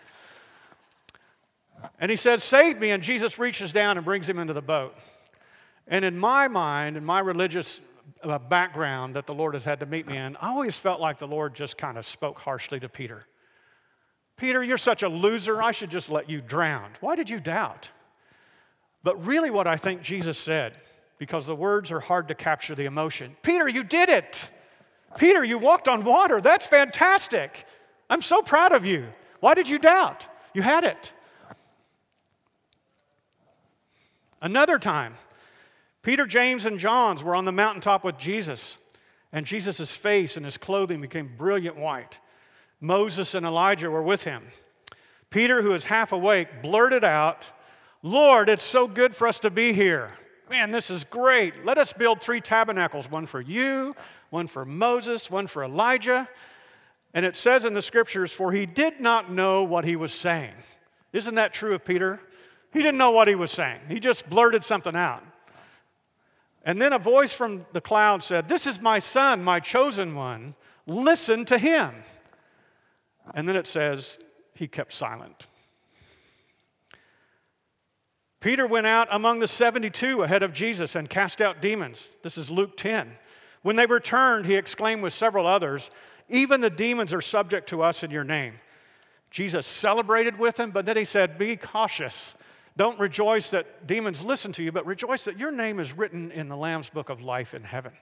And 1.99 2.11
he 2.11 2.17
says, 2.17 2.43
Save 2.43 2.79
me, 2.79 2.91
and 2.91 3.03
Jesus 3.03 3.39
reaches 3.39 3.73
down 3.73 3.97
and 3.97 4.05
brings 4.05 4.29
him 4.29 4.39
into 4.39 4.53
the 4.53 4.63
boat. 4.63 4.95
And 5.87 6.05
in 6.05 6.19
my 6.19 6.49
mind, 6.49 6.97
in 6.97 7.05
my 7.05 7.21
religious 7.21 7.81
uh, 8.23 8.39
background 8.39 9.17
that 9.17 9.27
the 9.27 9.35
Lord 9.35 9.55
has 9.55 9.65
had 9.65 9.81
to 9.81 9.87
meet 9.87 10.07
me 10.07 10.17
in, 10.17 10.37
I 10.37 10.49
always 10.49 10.77
felt 10.77 11.01
like 11.01 11.19
the 11.19 11.29
Lord 11.29 11.55
just 11.55 11.79
kind 11.79 11.97
of 11.97 12.07
spoke 12.07 12.39
harshly 12.39 12.81
to 12.81 12.89
Peter. 12.89 13.27
Peter, 14.37 14.63
you're 14.63 14.79
such 14.79 15.03
a 15.03 15.09
loser, 15.09 15.63
I 15.63 15.73
should 15.73 15.91
just 15.91 16.11
let 16.11 16.29
you 16.29 16.41
drown. 16.41 16.91
Why 17.01 17.15
did 17.15 17.31
you 17.31 17.41
doubt? 17.41 17.91
But 19.03 19.25
really, 19.25 19.51
what 19.51 19.67
I 19.67 19.77
think 19.77 20.03
Jesus 20.03 20.37
said, 20.37 20.77
because 21.19 21.47
the 21.47 21.55
words 21.55 21.91
are 21.91 22.01
hard 22.01 22.29
to 22.29 22.35
capture 22.35 22.75
the 22.75 22.85
emotion 22.85 23.37
Peter, 23.43 23.69
you 23.69 23.85
did 23.85 24.09
it. 24.09 24.51
Peter, 25.17 25.43
you 25.43 25.57
walked 25.57 25.89
on 25.89 26.05
water. 26.05 26.41
That's 26.41 26.67
fantastic. 26.67 27.65
I'm 28.11 28.21
so 28.21 28.43
proud 28.43 28.73
of 28.73 28.85
you. 28.85 29.07
Why 29.41 29.55
did 29.55 29.69
you 29.69 29.79
doubt? 29.79 30.27
You 30.53 30.63
had 30.63 30.85
it. 30.85 31.13
Another 34.47 34.79
time, 34.79 35.15
Peter, 36.03 36.25
James, 36.25 36.67
and 36.67 36.79
John's 36.79 37.25
were 37.25 37.35
on 37.35 37.47
the 37.47 37.51
mountaintop 37.51 38.05
with 38.05 38.17
Jesus, 38.17 38.79
and 39.33 39.45
Jesus' 39.45 39.97
face 39.97 40.37
and 40.37 40.47
his 40.47 40.57
clothing 40.57 41.01
became 41.01 41.35
brilliant 41.37 41.77
white. 41.77 42.21
Moses 42.81 43.35
and 43.35 43.45
Elijah 43.45 43.91
were 43.91 44.05
with 44.05 44.23
him. 44.23 44.45
Peter, 45.31 45.63
who 45.63 45.71
was 45.71 45.87
half 45.87 46.13
awake, 46.13 46.63
blurted 46.63 47.03
out, 47.03 47.51
Lord, 48.05 48.49
it's 48.49 48.65
so 48.65 48.87
good 48.87 49.17
for 49.17 49.27
us 49.27 49.41
to 49.41 49.51
be 49.51 49.73
here. 49.73 50.13
Man, 50.49 50.71
this 50.71 50.91
is 50.91 51.03
great. 51.03 51.65
Let 51.65 51.77
us 51.77 51.93
build 51.93 52.21
three 52.21 52.41
tabernacles 52.41 53.11
one 53.11 53.27
for 53.27 53.41
you, 53.41 53.97
one 54.31 54.47
for 54.47 54.65
Moses, 54.65 55.29
one 55.29 55.49
for 55.49 55.65
Elijah. 55.65 56.29
And 57.13 57.27
it 57.27 57.35
says 57.35 57.65
in 57.65 57.75
the 57.75 57.83
scriptures, 57.83 58.31
for 58.31 58.53
he 58.53 58.65
did 58.65 59.01
not 59.01 59.29
know 59.29 59.65
what 59.65 59.85
he 59.85 59.97
was 59.97 60.13
saying. 60.13 60.55
Isn't 61.13 61.35
that 61.35 61.53
true 61.53 61.75
of 61.75 61.85
Peter? 61.85 62.21
He 62.77 62.83
didn't 62.83 62.99
know 62.99 63.11
what 63.11 63.27
he 63.27 63.35
was 63.35 63.51
saying, 63.51 63.81
he 63.89 63.99
just 63.99 64.29
blurted 64.29 64.63
something 64.63 64.95
out. 64.95 65.25
And 66.63 66.83
then 66.83 66.93
a 66.93 66.99
voice 66.99 67.33
from 67.33 67.65
the 67.73 67.81
cloud 67.81 68.23
said, 68.23 68.49
This 68.49 68.67
is 68.67 68.83
my 68.83 68.99
son, 68.99 69.43
my 69.43 69.61
chosen 69.61 70.15
one. 70.15 70.55
Listen 70.87 71.47
to 71.47 71.57
him. 71.57 71.95
And 73.35 73.49
then 73.49 73.57
it 73.57 73.67
says, 73.67 74.19
He 74.53 74.69
kept 74.69 74.93
silent. 74.93 75.47
Peter 78.41 78.67
went 78.67 78.87
out 78.87 79.09
among 79.11 79.39
the 79.39 79.49
72 79.49 80.23
ahead 80.23 80.43
of 80.43 80.53
Jesus 80.53 80.95
and 80.95 81.09
cast 81.09 81.41
out 81.41 81.63
demons. 81.63 82.11
This 82.23 82.37
is 82.37 82.51
Luke 82.51 82.77
10. 82.77 83.11
When 83.63 83.77
they 83.77 83.87
returned, 83.87 84.45
he 84.45 84.55
exclaimed 84.55 85.03
with 85.03 85.15
several 85.15 85.47
others, 85.47 85.91
Even 86.29 86.61
the 86.61 86.69
demons 86.69 87.15
are 87.15 87.23
subject 87.23 87.71
to 87.71 87.83
us 87.83 88.03
in 88.03 88.11
your 88.11 88.23
name. 88.23 88.61
Jesus 89.31 89.67
celebrated 89.67 90.39
with 90.39 90.57
them, 90.57 90.73
but 90.73 90.85
then 90.85 90.99
he 90.99 91.07
said, 91.07 91.39
Be 91.39 91.57
cautious. 91.57 92.35
Don't 92.77 92.99
rejoice 93.01 93.51
that 93.51 93.87
demons 93.87 94.23
listen 94.23 94.53
to 94.53 94.63
you, 94.63 94.71
but 94.71 94.85
rejoice 94.85 95.25
that 95.25 95.39
your 95.39 95.51
name 95.51 95.81
is 95.81 95.97
written 95.97 96.31
in 96.31 96.49
the 96.49 96.57
Lamb's 96.57 96.91
book 96.91 97.09
of 97.09 97.23
life 97.23 97.55
in 97.55 97.65
heaven. 97.65 97.93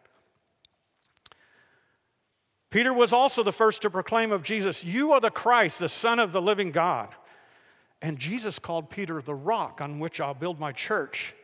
Peter 2.71 2.93
was 2.93 3.13
also 3.13 3.45
the 3.45 3.53
first 3.53 3.83
to 3.83 3.91
proclaim 3.91 4.33
of 4.33 4.43
Jesus, 4.43 4.83
You 4.83 5.13
are 5.13 5.21
the 5.21 5.31
Christ, 5.31 5.79
the 5.79 5.89
Son 5.89 6.19
of 6.19 6.33
the 6.33 6.43
living 6.43 6.73
God. 6.73 7.09
And 8.03 8.19
Jesus 8.19 8.59
called 8.59 8.91
Peter 8.91 9.23
the 9.23 9.35
rock 9.35 9.81
on 9.81 10.01
which 10.01 10.21
I'll 10.21 10.35
build 10.35 10.59
my 10.59 10.73
church. 10.73 11.35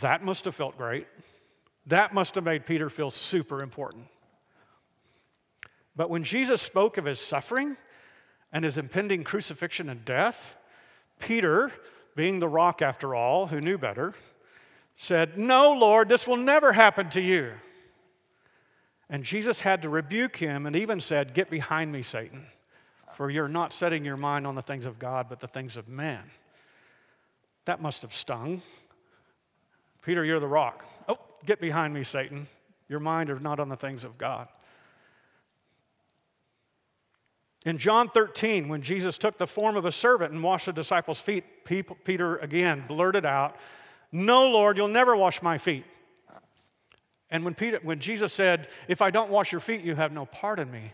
That 0.00 0.22
must 0.22 0.44
have 0.44 0.54
felt 0.54 0.76
great. 0.76 1.06
That 1.86 2.12
must 2.12 2.34
have 2.34 2.44
made 2.44 2.66
Peter 2.66 2.90
feel 2.90 3.10
super 3.10 3.62
important. 3.62 4.04
But 5.96 6.10
when 6.10 6.24
Jesus 6.24 6.60
spoke 6.60 6.98
of 6.98 7.06
his 7.06 7.20
suffering 7.20 7.78
and 8.52 8.64
his 8.64 8.78
impending 8.78 9.24
crucifixion 9.24 9.88
and 9.88 10.04
death, 10.04 10.56
Peter, 11.18 11.72
being 12.20 12.38
the 12.38 12.48
rock 12.48 12.82
after 12.82 13.14
all, 13.14 13.46
who 13.46 13.60
knew 13.60 13.78
better, 13.78 14.12
said, 14.94 15.38
No, 15.38 15.72
Lord, 15.72 16.08
this 16.08 16.26
will 16.26 16.36
never 16.36 16.72
happen 16.72 17.08
to 17.10 17.20
you. 17.20 17.52
And 19.08 19.24
Jesus 19.24 19.60
had 19.60 19.82
to 19.82 19.88
rebuke 19.88 20.36
him 20.36 20.66
and 20.66 20.76
even 20.76 21.00
said, 21.00 21.34
Get 21.34 21.50
behind 21.50 21.92
me, 21.92 22.02
Satan 22.02 22.46
for 23.20 23.28
you're 23.28 23.48
not 23.48 23.74
setting 23.74 24.02
your 24.02 24.16
mind 24.16 24.46
on 24.46 24.54
the 24.54 24.62
things 24.62 24.86
of 24.86 24.98
God, 24.98 25.26
but 25.28 25.40
the 25.40 25.46
things 25.46 25.76
of 25.76 25.88
man. 25.88 26.22
That 27.66 27.82
must 27.82 28.00
have 28.00 28.14
stung. 28.14 28.62
Peter, 30.02 30.24
you're 30.24 30.40
the 30.40 30.46
rock. 30.46 30.86
Oh, 31.06 31.18
get 31.44 31.60
behind 31.60 31.92
me, 31.92 32.02
Satan. 32.02 32.46
Your 32.88 32.98
mind 32.98 33.28
is 33.28 33.38
not 33.38 33.60
on 33.60 33.68
the 33.68 33.76
things 33.76 34.04
of 34.04 34.16
God. 34.16 34.48
In 37.66 37.76
John 37.76 38.08
13, 38.08 38.68
when 38.68 38.80
Jesus 38.80 39.18
took 39.18 39.36
the 39.36 39.46
form 39.46 39.76
of 39.76 39.84
a 39.84 39.92
servant 39.92 40.32
and 40.32 40.42
washed 40.42 40.66
the 40.66 40.72
disciples' 40.72 41.20
feet, 41.20 41.44
Peter 41.64 42.36
again 42.36 42.84
blurted 42.88 43.26
out, 43.26 43.56
No, 44.12 44.48
Lord, 44.48 44.78
you'll 44.78 44.88
never 44.88 45.14
wash 45.14 45.42
my 45.42 45.58
feet. 45.58 45.84
And 47.30 47.44
when, 47.44 47.54
Peter, 47.54 47.78
when 47.82 48.00
Jesus 48.00 48.32
said, 48.32 48.68
If 48.88 49.02
I 49.02 49.10
don't 49.10 49.30
wash 49.30 49.52
your 49.52 49.60
feet, 49.60 49.82
you 49.82 49.94
have 49.94 50.12
no 50.12 50.24
part 50.26 50.58
in 50.58 50.70
me, 50.70 50.92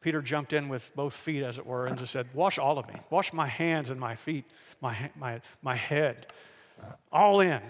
Peter 0.00 0.22
jumped 0.22 0.52
in 0.52 0.68
with 0.68 0.94
both 0.96 1.14
feet, 1.14 1.42
as 1.42 1.58
it 1.58 1.66
were, 1.66 1.86
and 1.86 1.98
just 1.98 2.12
said, 2.12 2.28
Wash 2.32 2.58
all 2.58 2.78
of 2.78 2.88
me. 2.88 2.94
Wash 3.10 3.32
my 3.32 3.46
hands 3.46 3.90
and 3.90 4.00
my 4.00 4.16
feet, 4.16 4.44
my, 4.80 5.10
my, 5.16 5.40
my 5.62 5.74
head. 5.74 6.28
All 7.12 7.40
in. 7.40 7.60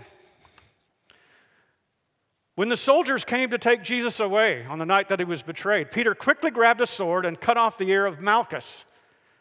When 2.56 2.70
the 2.70 2.76
soldiers 2.76 3.22
came 3.22 3.50
to 3.50 3.58
take 3.58 3.82
Jesus 3.82 4.18
away 4.18 4.64
on 4.64 4.78
the 4.78 4.86
night 4.86 5.10
that 5.10 5.18
he 5.18 5.26
was 5.26 5.42
betrayed, 5.42 5.92
Peter 5.92 6.14
quickly 6.14 6.50
grabbed 6.50 6.80
a 6.80 6.86
sword 6.86 7.26
and 7.26 7.38
cut 7.38 7.58
off 7.58 7.76
the 7.76 7.90
ear 7.90 8.06
of 8.06 8.18
Malchus, 8.18 8.86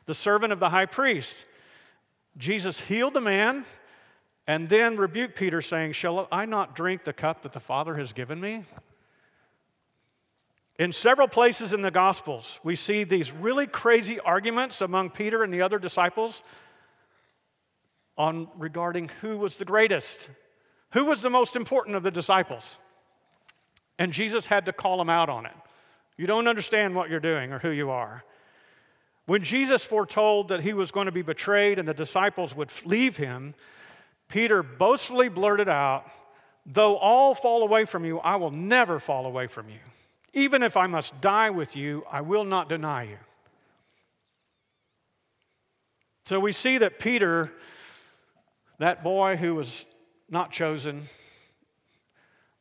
the 0.06 0.14
servant 0.14 0.52
of 0.52 0.60
the 0.60 0.70
high 0.70 0.86
priest. 0.86 1.38
Jesus 2.38 2.82
healed 2.82 3.14
the 3.14 3.22
man 3.22 3.64
and 4.48 4.68
then 4.68 4.98
rebuked 4.98 5.36
Peter, 5.38 5.62
saying, 5.62 5.94
Shall 5.94 6.28
I 6.30 6.46
not 6.46 6.76
drink 6.76 7.06
the 7.06 7.14
cup 7.14 7.42
that 7.44 7.54
the 7.54 7.60
Father 7.62 7.96
has 7.96 8.12
given 8.12 8.42
me? 8.42 8.64
In 10.78 10.92
several 10.92 11.30
places 11.30 11.72
in 11.72 11.82
the 11.82 11.92
Gospels, 11.92 12.60
we 12.64 12.76
see 12.76 13.06
these 13.06 13.32
really 13.32 13.66
crazy 13.66 14.20
arguments 14.20 14.82
among 14.82 15.12
Peter 15.12 15.42
and 15.42 15.54
the 15.54 15.62
other 15.62 15.80
disciples 15.80 16.44
on 18.18 18.50
regarding 18.58 19.10
who 19.22 19.38
was 19.38 19.58
the 19.58 19.64
greatest, 19.64 20.30
who 20.92 21.06
was 21.06 21.22
the 21.22 21.30
most 21.30 21.56
important 21.56 21.96
of 21.96 22.04
the 22.04 22.12
disciples. 22.12 22.78
And 23.98 24.12
Jesus 24.12 24.46
had 24.46 24.66
to 24.66 24.74
call 24.74 25.00
him 25.02 25.10
out 25.10 25.30
on 25.30 25.46
it. 25.46 25.56
You 26.18 26.28
don't 26.28 26.48
understand 26.48 26.96
what 26.96 27.10
you're 27.10 27.20
doing 27.20 27.52
or 27.52 27.60
who 27.60 27.70
you 27.70 27.90
are. 27.90 28.24
When 29.26 29.44
Jesus 29.44 29.84
foretold 29.84 30.50
that 30.50 30.62
he 30.62 30.74
was 30.74 30.92
going 30.92 31.06
to 31.06 31.12
be 31.12 31.22
betrayed 31.22 31.80
and 31.80 31.88
the 31.88 31.94
disciples 31.94 32.56
would 32.56 32.70
leave 32.86 33.18
him, 33.18 33.56
Peter 34.28 34.62
boastfully 34.62 35.30
blurted 35.30 35.70
out, 35.70 36.06
Though 36.66 36.98
all 36.98 37.36
fall 37.36 37.62
away 37.62 37.86
from 37.86 38.06
you, 38.06 38.20
I 38.20 38.38
will 38.38 38.50
never 38.50 39.00
fall 39.00 39.26
away 39.26 39.48
from 39.48 39.70
you. 39.70 39.80
Even 40.34 40.64
if 40.64 40.76
I 40.76 40.88
must 40.88 41.22
die 41.22 41.52
with 41.52 41.76
you, 41.76 42.04
I 42.12 42.22
will 42.22 42.44
not 42.44 42.70
deny 42.70 43.04
you. 43.04 43.18
So 46.26 46.40
we 46.40 46.52
see 46.52 46.80
that 46.80 46.98
Peter, 46.98 47.52
that 48.80 49.04
boy 49.04 49.38
who 49.38 49.54
was 49.54 49.86
not 50.28 50.52
chosen, 50.52 51.04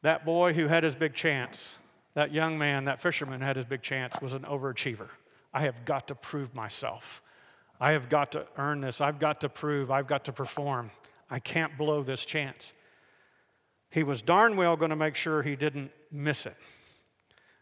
that 0.05 0.27
boy 0.27 0.53
who 0.53 0.69
had 0.69 0.85
his 0.85 0.95
big 0.95 1.15
chance, 1.15 1.79
that 2.13 2.31
young 2.31 2.59
man, 2.59 2.85
that 2.85 3.01
fisherman 3.01 3.41
had 3.41 3.57
his 3.57 3.65
big 3.65 3.81
chance, 3.81 4.15
was 4.21 4.35
an 4.35 4.43
overachiever. 4.43 5.09
I 5.53 5.63
have 5.63 5.87
got 5.87 6.09
to 6.09 6.15
prove 6.15 6.55
myself. 6.55 7.23
I 7.81 7.93
have 7.93 8.11
got 8.11 8.33
to 8.33 8.47
earn 8.59 8.83
this. 8.83 9.01
I've 9.01 9.19
got 9.19 9.41
to 9.41 9.49
prove. 9.49 9.91
I've 9.91 10.07
got 10.07 10.27
to 10.27 10.33
perform. 10.33 10.91
I 11.31 11.39
can't 11.39 11.79
blow 11.79 12.03
this 12.03 12.27
chance. 12.27 12.75
He 13.89 14.03
was 14.03 14.21
darn 14.21 14.57
well 14.57 14.77
going 14.77 14.91
to 14.91 14.97
make 14.97 15.15
sure 15.17 15.43
he 15.43 15.57
didn't 15.57 15.91
miss 16.13 16.45
it 16.45 16.57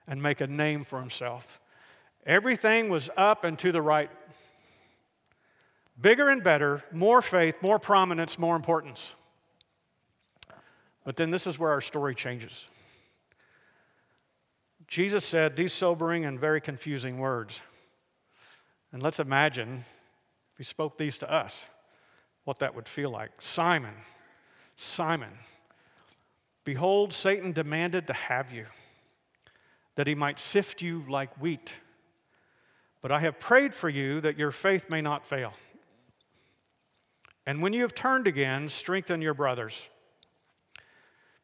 and 0.08 0.20
make 0.20 0.40
a 0.40 0.49
name 0.49 0.82
for 0.82 0.99
himself. 0.99 1.61
Everything 2.26 2.88
was 2.88 3.08
up 3.16 3.44
and 3.44 3.56
to 3.61 3.70
the 3.70 3.80
right. 3.82 4.11
Bigger 6.00 6.28
and 6.28 6.42
better, 6.42 6.82
more 6.90 7.22
faith, 7.22 7.54
more 7.62 7.78
prominence, 7.78 8.37
more 8.37 8.56
importance. 8.56 9.14
But 11.04 11.16
then 11.16 11.30
this 11.30 11.47
is 11.47 11.59
where 11.59 11.71
our 11.71 11.80
story 11.80 12.14
changes. 12.14 12.66
Jesus 14.87 15.25
said 15.25 15.56
these 15.56 15.73
sobering 15.73 16.25
and 16.25 16.38
very 16.38 16.61
confusing 16.61 17.18
words. 17.18 17.62
And 18.92 19.02
let's 19.02 19.18
imagine 19.18 19.85
if 20.52 20.59
he 20.59 20.64
spoke 20.64 20.99
these 20.99 21.16
to 21.18 21.32
us, 21.32 21.64
what 22.44 22.59
that 22.59 22.75
would 22.75 22.88
feel 22.88 23.11
like. 23.11 23.30
Simon, 23.40 23.94
Simon, 24.76 25.30
behold, 26.64 27.12
Satan 27.12 27.52
demanded 27.52 28.06
to 28.09 28.12
have 28.12 28.52
you, 28.52 28.66
that 29.94 30.06
he 30.06 30.14
might 30.14 30.38
sift 30.38 30.82
you 30.82 31.04
like 31.09 31.35
wheat. 31.40 31.75
But 33.00 33.11
I 33.11 33.21
have 33.21 33.40
prayed 33.40 33.75
for 33.75 33.88
you 33.88 34.21
that 34.21 34.38
your 34.38 34.50
faith 34.50 34.90
may 34.90 35.00
not 35.00 35.25
fail. 35.25 35.54
And 37.47 37.62
when 37.62 37.73
you 37.73 37.82
have 37.82 37.94
turned 37.94 38.28
again, 38.28 38.68
strengthen 38.68 39.23
your 39.23 39.35
brothers. 39.35 39.88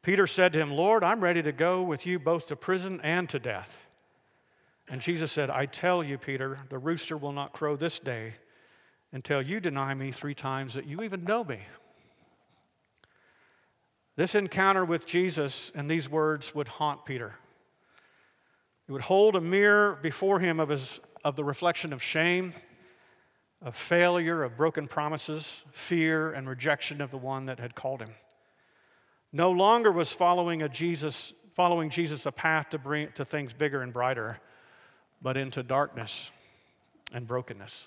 Peter 0.08 0.26
said 0.26 0.54
to 0.54 0.58
him, 0.58 0.70
Lord, 0.70 1.04
I'm 1.04 1.20
ready 1.20 1.42
to 1.42 1.52
go 1.52 1.82
with 1.82 2.06
you 2.06 2.18
both 2.18 2.46
to 2.46 2.56
prison 2.56 2.98
and 3.02 3.28
to 3.28 3.38
death. 3.38 3.78
And 4.88 5.02
Jesus 5.02 5.30
said, 5.30 5.50
I 5.50 5.66
tell 5.66 6.02
you, 6.02 6.16
Peter, 6.16 6.60
the 6.70 6.78
rooster 6.78 7.14
will 7.14 7.32
not 7.32 7.52
crow 7.52 7.76
this 7.76 7.98
day 7.98 8.32
until 9.12 9.42
you 9.42 9.60
deny 9.60 9.92
me 9.92 10.10
three 10.10 10.34
times 10.34 10.72
that 10.72 10.86
you 10.86 11.02
even 11.02 11.24
know 11.24 11.44
me. 11.44 11.58
This 14.16 14.34
encounter 14.34 14.82
with 14.82 15.04
Jesus 15.04 15.70
and 15.74 15.90
these 15.90 16.08
words 16.08 16.54
would 16.54 16.68
haunt 16.68 17.04
Peter. 17.04 17.34
It 18.88 18.92
would 18.92 19.02
hold 19.02 19.36
a 19.36 19.42
mirror 19.42 19.98
before 20.00 20.40
him 20.40 20.58
of, 20.58 20.70
his, 20.70 21.00
of 21.22 21.36
the 21.36 21.44
reflection 21.44 21.92
of 21.92 22.02
shame, 22.02 22.54
of 23.60 23.76
failure, 23.76 24.42
of 24.42 24.56
broken 24.56 24.88
promises, 24.88 25.64
fear, 25.70 26.32
and 26.32 26.48
rejection 26.48 27.02
of 27.02 27.10
the 27.10 27.18
one 27.18 27.44
that 27.44 27.60
had 27.60 27.74
called 27.74 28.00
him 28.00 28.14
no 29.32 29.50
longer 29.50 29.92
was 29.92 30.12
following 30.12 30.62
a 30.62 30.68
Jesus, 30.68 31.32
following 31.54 31.90
Jesus 31.90 32.26
a 32.26 32.32
path 32.32 32.70
to 32.70 32.78
bring 32.78 33.12
to 33.12 33.24
things 33.24 33.52
bigger 33.52 33.82
and 33.82 33.92
brighter, 33.92 34.38
but 35.20 35.36
into 35.36 35.62
darkness 35.62 36.30
and 37.12 37.26
brokenness. 37.26 37.86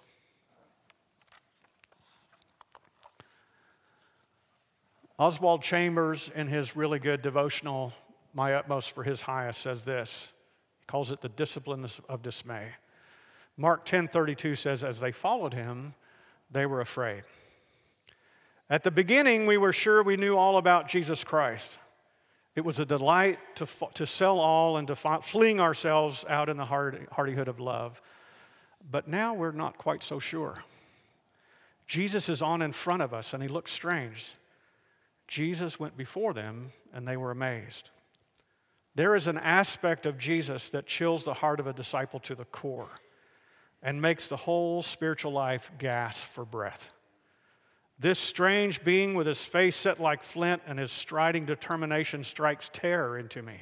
Oswald 5.17 5.61
Chambers, 5.61 6.31
in 6.33 6.47
his 6.47 6.75
really 6.75 6.97
good 6.97 7.21
devotional, 7.21 7.93
My 8.33 8.55
Utmost 8.55 8.95
for 8.95 9.03
His 9.03 9.21
Highest, 9.21 9.61
says 9.61 9.85
this. 9.85 10.29
He 10.79 10.85
calls 10.87 11.11
it 11.11 11.21
the 11.21 11.29
discipline 11.29 11.85
of 12.09 12.23
dismay. 12.23 12.69
Mark 13.55 13.85
10:32 13.85 14.57
says, 14.57 14.83
As 14.83 14.99
they 14.99 15.11
followed 15.11 15.53
him, 15.53 15.93
they 16.49 16.65
were 16.65 16.81
afraid. 16.81 17.23
At 18.71 18.85
the 18.85 18.89
beginning, 18.89 19.47
we 19.47 19.57
were 19.57 19.73
sure 19.73 20.01
we 20.01 20.15
knew 20.15 20.37
all 20.37 20.57
about 20.57 20.87
Jesus 20.87 21.25
Christ. 21.25 21.77
It 22.55 22.61
was 22.61 22.79
a 22.79 22.85
delight 22.85 23.37
to, 23.55 23.67
to 23.95 24.05
sell 24.05 24.39
all 24.39 24.77
and 24.77 24.87
to 24.87 24.95
fleeing 24.95 25.59
ourselves 25.59 26.23
out 26.29 26.47
in 26.47 26.55
the 26.55 26.63
hardihood 26.65 27.49
of 27.49 27.59
love. 27.59 28.01
But 28.89 29.09
now 29.09 29.33
we're 29.33 29.51
not 29.51 29.77
quite 29.77 30.03
so 30.03 30.19
sure. 30.19 30.63
Jesus 31.85 32.29
is 32.29 32.41
on 32.41 32.61
in 32.61 32.71
front 32.71 33.01
of 33.01 33.13
us 33.13 33.33
and 33.33 33.43
he 33.43 33.49
looks 33.49 33.73
strange. 33.73 34.35
Jesus 35.27 35.77
went 35.77 35.97
before 35.97 36.33
them 36.33 36.67
and 36.93 37.05
they 37.05 37.17
were 37.17 37.31
amazed. 37.31 37.89
There 38.95 39.15
is 39.15 39.27
an 39.27 39.37
aspect 39.37 40.05
of 40.05 40.17
Jesus 40.17 40.69
that 40.69 40.87
chills 40.87 41.25
the 41.25 41.33
heart 41.33 41.59
of 41.59 41.67
a 41.67 41.73
disciple 41.73 42.21
to 42.21 42.35
the 42.35 42.45
core 42.45 42.89
and 43.83 44.01
makes 44.01 44.27
the 44.27 44.37
whole 44.37 44.81
spiritual 44.81 45.33
life 45.33 45.69
gasp 45.77 46.29
for 46.29 46.45
breath. 46.45 46.93
This 48.01 48.17
strange 48.17 48.83
being 48.83 49.13
with 49.13 49.27
his 49.27 49.45
face 49.45 49.75
set 49.75 49.99
like 49.99 50.23
flint 50.23 50.63
and 50.65 50.79
his 50.79 50.91
striding 50.91 51.45
determination 51.45 52.23
strikes 52.23 52.67
terror 52.73 53.15
into 53.15 53.43
me. 53.43 53.57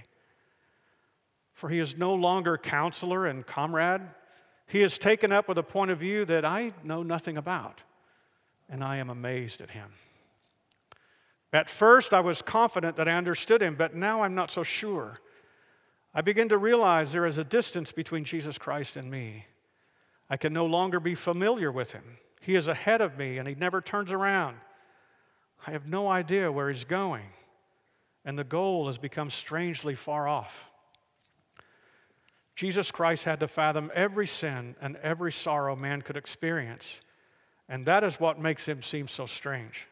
For 1.54 1.68
he 1.68 1.78
is 1.78 1.98
no 1.98 2.14
longer 2.14 2.58
counselor 2.58 3.28
and 3.28 3.46
comrade. 3.46 4.00
He 4.66 4.82
is 4.82 4.98
taken 4.98 5.34
up 5.34 5.50
with 5.50 5.58
a 5.58 5.64
point 5.64 5.92
of 5.92 6.00
view 6.00 6.24
that 6.24 6.46
I 6.46 6.72
know 6.86 7.04
nothing 7.04 7.36
about, 7.36 7.84
and 8.70 8.82
I 8.82 8.96
am 8.96 9.10
amazed 9.10 9.60
at 9.60 9.72
him. 9.72 9.90
At 11.52 11.70
first, 11.70 12.14
I 12.14 12.22
was 12.22 12.42
confident 12.42 12.96
that 12.96 13.10
I 13.10 13.18
understood 13.18 13.62
him, 13.62 13.76
but 13.76 13.94
now 13.94 14.22
I'm 14.22 14.36
not 14.36 14.52
so 14.52 14.64
sure. 14.64 15.20
I 16.16 16.22
begin 16.22 16.48
to 16.48 16.58
realize 16.58 17.12
there 17.12 17.26
is 17.26 17.40
a 17.40 17.44
distance 17.44 17.92
between 17.92 18.24
Jesus 18.24 18.58
Christ 18.58 18.96
and 18.96 19.12
me. 19.12 19.48
I 20.30 20.38
can 20.38 20.54
no 20.54 20.66
longer 20.66 21.02
be 21.02 21.14
familiar 21.14 21.74
with 21.74 21.92
him. 21.92 22.20
He 22.40 22.56
is 22.56 22.68
ahead 22.68 23.02
of 23.02 23.18
me 23.18 23.38
and 23.38 23.48
he 23.48 23.56
never 23.56 23.82
turns 23.82 24.12
around. 24.12 24.58
I 25.66 25.72
have 25.72 25.88
no 25.88 26.08
idea 26.08 26.52
where 26.52 26.70
he's 26.70 26.86
going, 26.86 27.26
and 28.24 28.38
the 28.38 28.44
goal 28.44 28.88
has 28.88 28.98
become 28.98 29.30
strangely 29.30 29.94
far 29.94 30.28
off. 30.28 30.70
Jesus 32.56 32.92
Christ 32.92 33.26
had 33.26 33.40
to 33.42 33.48
fathom 33.48 33.92
every 33.94 34.28
sin 34.28 34.76
and 34.82 34.96
every 34.98 35.32
sorrow 35.32 35.76
man 35.76 36.02
could 36.02 36.18
experience, 36.18 37.02
and 37.68 37.86
that 37.86 38.04
is 38.04 38.20
what 38.20 38.40
makes 38.40 38.68
him 38.68 38.82
seem 38.82 39.08
so 39.08 39.26
strange. 39.26 39.88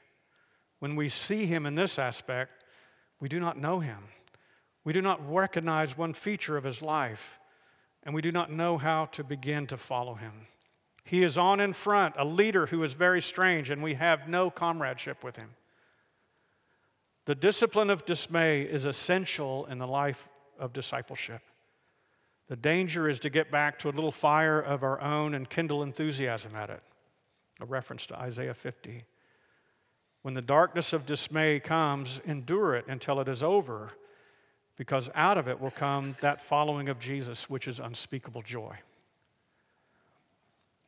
When 0.80 0.96
we 0.96 1.10
see 1.10 1.46
him 1.46 1.66
in 1.66 1.76
this 1.76 2.00
aspect, 2.00 2.64
we 3.20 3.30
do 3.30 3.40
not 3.40 3.58
know 3.58 3.80
him. 3.80 4.00
We 4.84 4.94
do 4.94 5.02
not 5.02 5.34
recognize 5.34 5.98
one 5.98 6.14
feature 6.14 6.56
of 6.56 6.64
his 6.64 6.82
life, 6.82 7.40
and 8.04 8.16
we 8.16 8.22
do 8.22 8.32
not 8.32 8.52
know 8.52 8.78
how 8.78 9.06
to 9.08 9.24
begin 9.24 9.68
to 9.68 9.78
follow 9.78 10.16
him. 10.16 10.48
He 11.08 11.24
is 11.24 11.38
on 11.38 11.62
in 11.62 11.72
front, 11.72 12.16
a 12.18 12.26
leader 12.26 12.66
who 12.66 12.84
is 12.84 12.92
very 12.92 13.22
strange, 13.22 13.70
and 13.70 13.82
we 13.82 13.94
have 13.94 14.28
no 14.28 14.50
comradeship 14.50 15.24
with 15.24 15.38
him. 15.38 15.52
The 17.24 17.34
discipline 17.34 17.90
of 17.90 18.06
dismay 18.06 18.64
is 18.64 18.84
essential 18.84 19.66
in 19.68 19.78
the 19.78 19.88
life 19.88 20.28
of 20.60 20.74
discipleship. 20.74 21.42
The 22.50 22.58
danger 22.58 23.08
is 23.08 23.22
to 23.22 23.30
get 23.30 23.50
back 23.50 23.80
to 23.80 23.90
a 23.90 23.92
little 23.92 24.12
fire 24.12 24.60
of 24.60 24.84
our 24.84 25.00
own 25.00 25.34
and 25.34 25.50
kindle 25.50 25.82
enthusiasm 25.82 26.54
at 26.56 26.70
it. 26.70 26.84
A 27.62 27.66
reference 27.66 28.06
to 28.08 28.20
Isaiah 28.20 28.54
50. 28.54 29.06
When 30.24 30.34
the 30.34 30.42
darkness 30.42 30.92
of 30.92 31.06
dismay 31.06 31.62
comes, 31.62 32.20
endure 32.26 32.76
it 32.76 32.84
until 32.90 33.22
it 33.22 33.30
is 33.30 33.42
over, 33.42 33.92
because 34.76 35.10
out 35.16 35.38
of 35.38 35.48
it 35.48 35.62
will 35.62 35.72
come 35.72 36.18
that 36.20 36.42
following 36.42 36.90
of 36.90 37.00
Jesus, 37.00 37.50
which 37.50 37.66
is 37.66 37.80
unspeakable 37.80 38.42
joy 38.42 38.78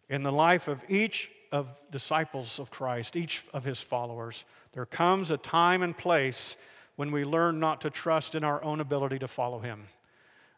in 0.10 0.24
the 0.24 0.32
life 0.32 0.67
of 0.67 0.84
each 0.89 1.30
of 1.52 1.67
disciples 1.91 2.60
of 2.60 2.69
Christ, 2.69 3.15
each 3.15 3.43
of 3.54 3.63
his 3.63 3.82
followers, 3.82 4.45
there 4.74 4.86
comes 4.86 5.32
a 5.32 5.38
time 5.38 5.82
and 5.82 5.98
place 5.98 6.56
when 6.95 7.12
we 7.12 7.26
learn 7.26 7.60
not 7.60 7.82
to 7.82 7.89
trust 7.89 8.36
in 8.36 8.43
our 8.43 8.63
own 8.63 8.80
ability 8.80 9.19
to 9.19 9.28
follow 9.28 9.60
him. 9.60 9.84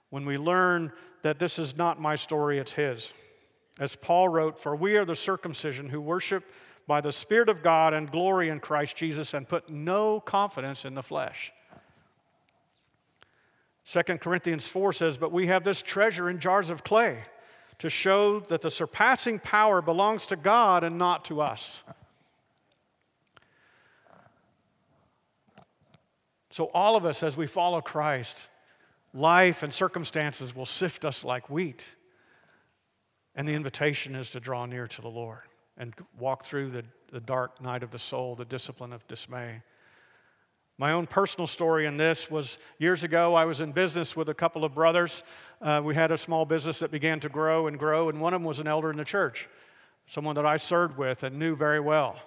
When 0.10 0.26
we 0.26 0.38
learn 0.38 0.92
that 1.22 1.40
this 1.40 1.60
is 1.60 1.78
not 1.78 2.02
my 2.02 2.16
story, 2.16 2.58
it's 2.58 2.74
his. 2.74 3.14
As 3.80 3.96
Paul 3.96 4.28
wrote, 4.28 4.60
For 4.60 4.76
we 4.76 4.98
are 4.98 5.06
the 5.06 5.16
circumcision 5.16 5.90
who 5.90 6.02
worship 6.02 6.46
by 6.88 7.00
the 7.00 7.12
Spirit 7.12 7.48
of 7.48 7.62
God 7.62 7.94
and 7.94 8.12
glory 8.12 8.50
in 8.50 8.60
Christ 8.60 8.96
Jesus 8.96 9.34
and 9.34 9.48
put 9.48 9.70
no 9.70 10.20
confidence 10.20 10.84
in 10.84 10.94
the 10.94 11.04
flesh. 11.04 11.54
2 13.86 14.02
Corinthians 14.18 14.68
4 14.68 14.94
says, 14.94 15.18
But 15.18 15.32
we 15.32 15.48
have 15.48 15.64
this 15.64 15.82
treasure 15.82 16.30
in 16.30 16.40
jars 16.40 16.70
of 16.70 16.84
clay 16.84 17.20
to 17.82 17.89
show 17.89 18.39
that 18.41 18.62
the 18.62 18.70
surpassing 18.70 19.39
power 19.39 19.82
belongs 19.82 20.28
to 20.28 20.36
God 20.36 20.84
and 20.84 21.00
not 21.00 21.26
to 21.26 21.41
us. 21.41 21.82
So, 26.52 26.65
all 26.76 26.96
of 26.96 27.06
us, 27.06 27.24
as 27.24 27.36
we 27.36 27.48
follow 27.48 27.82
Christ, 27.82 28.38
life 29.15 29.63
and 29.63 29.74
circumstances 29.74 30.56
will 30.56 30.67
sift 30.67 31.06
us 31.06 31.24
like 31.24 31.50
wheat. 31.50 31.84
And 33.34 33.48
the 33.48 33.54
invitation 33.54 34.13
is 34.13 34.30
to 34.30 34.39
draw 34.39 34.67
near 34.67 34.86
to 34.86 35.02
the 35.02 35.08
Lord 35.08 35.41
and 35.76 35.96
walk 36.20 36.46
through 36.46 36.70
the, 36.70 36.84
the 37.12 37.20
dark 37.20 37.60
night 37.63 37.82
of 37.82 37.89
the 37.89 37.98
soul, 37.98 38.36
the 38.36 38.46
discipline 38.46 38.94
of 38.94 39.08
dismay. 39.08 39.63
My 40.82 40.94
own 40.94 41.06
personal 41.06 41.46
story 41.46 41.86
in 41.86 41.98
this 41.98 42.32
was 42.32 42.58
years 42.80 43.04
ago, 43.04 43.36
I 43.36 43.46
was 43.46 43.62
in 43.62 43.72
business 43.72 44.15
with 44.15 44.30
a 44.30 44.34
couple 44.34 44.65
of 44.65 44.74
brothers. 44.74 45.22
Uh, 45.62 45.80
we 45.86 45.94
had 45.94 46.10
a 46.10 46.17
small 46.17 46.44
business 46.44 46.80
that 46.80 46.89
began 46.89 47.20
to 47.20 47.30
grow 47.30 47.67
and 47.67 47.78
grow, 47.78 48.10
and 48.10 48.20
one 48.20 48.34
of 48.34 48.41
them 48.41 48.48
was 48.48 48.58
an 48.58 48.65
elder 48.65 48.89
in 48.89 48.98
the 48.98 49.06
church, 49.06 49.48
someone 50.08 50.34
that 50.38 50.46
I 50.48 50.58
served 50.58 50.98
with 50.98 51.22
and 51.22 51.38
knew 51.38 51.56
very 51.56 51.80
well. 51.80 52.20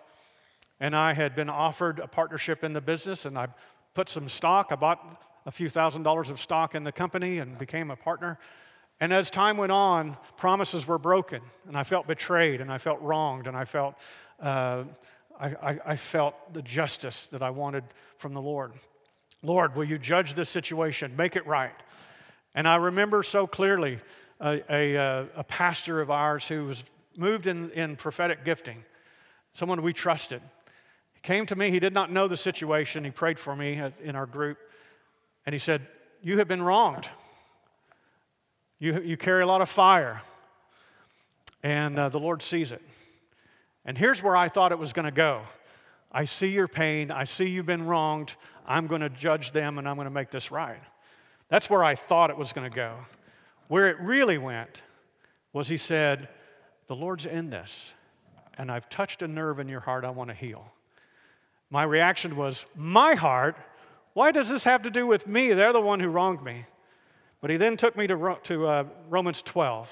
And 0.78 0.94
I 0.94 1.14
had 1.14 1.34
been 1.34 1.50
offered 1.50 1.98
a 1.98 2.06
partnership 2.06 2.62
in 2.62 2.74
the 2.74 2.80
business, 2.80 3.24
and 3.24 3.36
I 3.36 3.48
put 3.92 4.08
some 4.08 4.28
stock. 4.28 4.68
I 4.70 4.76
bought 4.76 5.20
a 5.46 5.50
few 5.50 5.68
thousand 5.68 6.04
dollars 6.04 6.30
of 6.30 6.38
stock 6.38 6.76
in 6.76 6.84
the 6.84 6.92
company 6.92 7.38
and 7.38 7.58
became 7.58 7.90
a 7.90 7.96
partner. 7.96 8.38
And 9.00 9.12
as 9.12 9.30
time 9.30 9.56
went 9.56 9.72
on, 9.72 10.16
promises 10.36 10.86
were 10.86 10.98
broken, 10.98 11.42
and 11.66 11.76
I 11.76 11.82
felt 11.82 12.06
betrayed, 12.06 12.60
and 12.60 12.70
I 12.70 12.78
felt 12.78 13.02
wronged, 13.02 13.48
and 13.48 13.56
I 13.56 13.64
felt 13.64 13.96
uh, 14.38 14.84
I, 15.38 15.48
I, 15.48 15.78
I 15.86 15.96
felt 15.96 16.52
the 16.52 16.62
justice 16.62 17.26
that 17.26 17.42
I 17.42 17.50
wanted 17.50 17.84
from 18.18 18.34
the 18.34 18.40
Lord. 18.40 18.72
Lord, 19.42 19.76
will 19.76 19.84
you 19.84 19.98
judge 19.98 20.34
this 20.34 20.48
situation? 20.48 21.16
Make 21.16 21.36
it 21.36 21.46
right. 21.46 21.74
And 22.54 22.68
I 22.68 22.76
remember 22.76 23.22
so 23.22 23.46
clearly 23.46 23.98
a, 24.40 24.62
a, 24.70 24.96
uh, 24.96 25.24
a 25.36 25.44
pastor 25.44 26.00
of 26.00 26.10
ours 26.10 26.46
who 26.48 26.64
was 26.66 26.84
moved 27.16 27.46
in, 27.46 27.70
in 27.72 27.96
prophetic 27.96 28.44
gifting, 28.44 28.84
someone 29.52 29.82
we 29.82 29.92
trusted. 29.92 30.40
He 31.14 31.20
came 31.20 31.46
to 31.46 31.56
me, 31.56 31.70
he 31.70 31.80
did 31.80 31.92
not 31.92 32.10
know 32.10 32.28
the 32.28 32.36
situation. 32.36 33.04
He 33.04 33.10
prayed 33.10 33.38
for 33.38 33.54
me 33.54 33.80
in 34.02 34.16
our 34.16 34.26
group, 34.26 34.58
and 35.46 35.52
he 35.52 35.58
said, 35.58 35.86
You 36.22 36.38
have 36.38 36.48
been 36.48 36.62
wronged. 36.62 37.08
You, 38.78 39.00
you 39.00 39.16
carry 39.16 39.42
a 39.42 39.46
lot 39.46 39.62
of 39.62 39.68
fire, 39.68 40.20
and 41.62 41.98
uh, 41.98 42.08
the 42.08 42.18
Lord 42.18 42.42
sees 42.42 42.72
it. 42.72 42.82
And 43.84 43.98
here's 43.98 44.22
where 44.22 44.36
I 44.36 44.48
thought 44.48 44.72
it 44.72 44.78
was 44.78 44.92
going 44.92 45.06
to 45.06 45.12
go 45.12 45.42
I 46.12 46.26
see 46.26 46.48
your 46.48 46.68
pain. 46.68 47.10
I 47.10 47.24
see 47.24 47.46
you've 47.46 47.66
been 47.66 47.86
wronged. 47.86 48.36
I'm 48.66 48.86
going 48.86 49.00
to 49.00 49.10
judge 49.10 49.50
them 49.50 49.78
and 49.78 49.88
I'm 49.88 49.96
going 49.96 50.06
to 50.06 50.12
make 50.12 50.30
this 50.30 50.50
right. 50.50 50.80
That's 51.48 51.68
where 51.68 51.82
I 51.82 51.96
thought 51.96 52.30
it 52.30 52.36
was 52.38 52.52
going 52.52 52.70
to 52.70 52.74
go. 52.74 52.96
Where 53.68 53.88
it 53.88 53.98
really 54.00 54.38
went 54.38 54.82
was 55.52 55.68
he 55.68 55.76
said, 55.76 56.28
The 56.86 56.94
Lord's 56.94 57.26
in 57.26 57.50
this, 57.50 57.94
and 58.56 58.70
I've 58.70 58.88
touched 58.88 59.22
a 59.22 59.28
nerve 59.28 59.58
in 59.58 59.68
your 59.68 59.80
heart 59.80 60.04
I 60.04 60.10
want 60.10 60.30
to 60.30 60.34
heal. 60.34 60.72
My 61.70 61.82
reaction 61.82 62.36
was, 62.36 62.64
My 62.76 63.14
heart? 63.14 63.56
Why 64.12 64.30
does 64.30 64.48
this 64.48 64.62
have 64.64 64.82
to 64.82 64.90
do 64.90 65.08
with 65.08 65.26
me? 65.26 65.52
They're 65.52 65.72
the 65.72 65.80
one 65.80 65.98
who 65.98 66.08
wronged 66.08 66.42
me. 66.42 66.66
But 67.40 67.50
he 67.50 67.56
then 67.56 67.76
took 67.76 67.96
me 67.96 68.06
to, 68.06 68.38
to 68.44 68.66
uh, 68.66 68.84
Romans 69.10 69.42
12. 69.42 69.90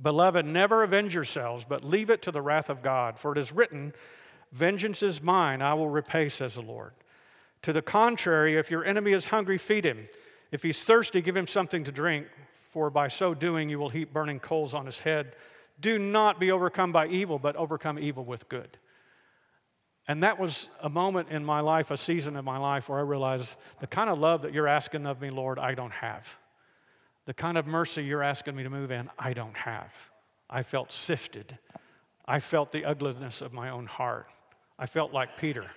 Beloved, 0.00 0.46
never 0.46 0.82
avenge 0.82 1.14
yourselves, 1.14 1.64
but 1.68 1.84
leave 1.84 2.10
it 2.10 2.22
to 2.22 2.30
the 2.30 2.42
wrath 2.42 2.70
of 2.70 2.82
God. 2.82 3.18
For 3.18 3.32
it 3.32 3.38
is 3.38 3.52
written, 3.52 3.92
Vengeance 4.52 5.02
is 5.02 5.22
mine, 5.22 5.62
I 5.62 5.74
will 5.74 5.88
repay, 5.88 6.28
says 6.28 6.54
the 6.54 6.62
Lord. 6.62 6.92
To 7.62 7.72
the 7.72 7.82
contrary, 7.82 8.56
if 8.56 8.70
your 8.70 8.84
enemy 8.84 9.12
is 9.12 9.26
hungry, 9.26 9.58
feed 9.58 9.84
him. 9.84 10.08
If 10.50 10.62
he's 10.62 10.82
thirsty, 10.82 11.20
give 11.20 11.36
him 11.36 11.46
something 11.46 11.84
to 11.84 11.92
drink, 11.92 12.26
for 12.72 12.90
by 12.90 13.08
so 13.08 13.34
doing 13.34 13.68
you 13.68 13.78
will 13.78 13.90
heap 13.90 14.12
burning 14.12 14.40
coals 14.40 14.74
on 14.74 14.86
his 14.86 15.00
head. 15.00 15.34
Do 15.80 15.98
not 15.98 16.40
be 16.40 16.50
overcome 16.50 16.92
by 16.92 17.06
evil, 17.06 17.38
but 17.38 17.56
overcome 17.56 17.98
evil 17.98 18.24
with 18.24 18.48
good. 18.48 18.78
And 20.08 20.24
that 20.24 20.40
was 20.40 20.68
a 20.82 20.88
moment 20.88 21.28
in 21.30 21.44
my 21.44 21.60
life, 21.60 21.90
a 21.90 21.96
season 21.96 22.36
in 22.36 22.44
my 22.44 22.58
life, 22.58 22.88
where 22.88 22.98
I 22.98 23.02
realized 23.02 23.56
the 23.80 23.86
kind 23.86 24.10
of 24.10 24.18
love 24.18 24.42
that 24.42 24.52
you're 24.52 24.66
asking 24.66 25.06
of 25.06 25.20
me, 25.20 25.30
Lord, 25.30 25.58
I 25.58 25.74
don't 25.74 25.92
have. 25.92 26.36
The 27.26 27.34
kind 27.34 27.58
of 27.58 27.66
mercy 27.66 28.02
you're 28.02 28.22
asking 28.22 28.56
me 28.56 28.62
to 28.62 28.70
move 28.70 28.90
in, 28.90 29.10
I 29.18 29.32
don't 29.32 29.56
have. 29.56 29.92
I 30.48 30.62
felt 30.62 30.92
sifted. 30.92 31.58
I 32.26 32.40
felt 32.40 32.72
the 32.72 32.84
ugliness 32.84 33.40
of 33.40 33.52
my 33.52 33.70
own 33.70 33.86
heart. 33.86 34.26
I 34.78 34.86
felt 34.86 35.12
like 35.12 35.36
Peter. 35.36 35.70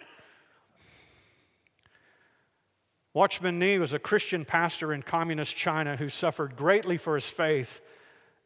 Watchman 3.13 3.59
Nee 3.59 3.77
was 3.77 3.93
a 3.93 3.99
Christian 3.99 4.43
pastor 4.43 4.91
in 4.91 5.03
communist 5.03 5.55
China 5.55 5.95
who 5.97 6.09
suffered 6.09 6.55
greatly 6.55 6.97
for 6.97 7.13
his 7.13 7.29
faith 7.29 7.81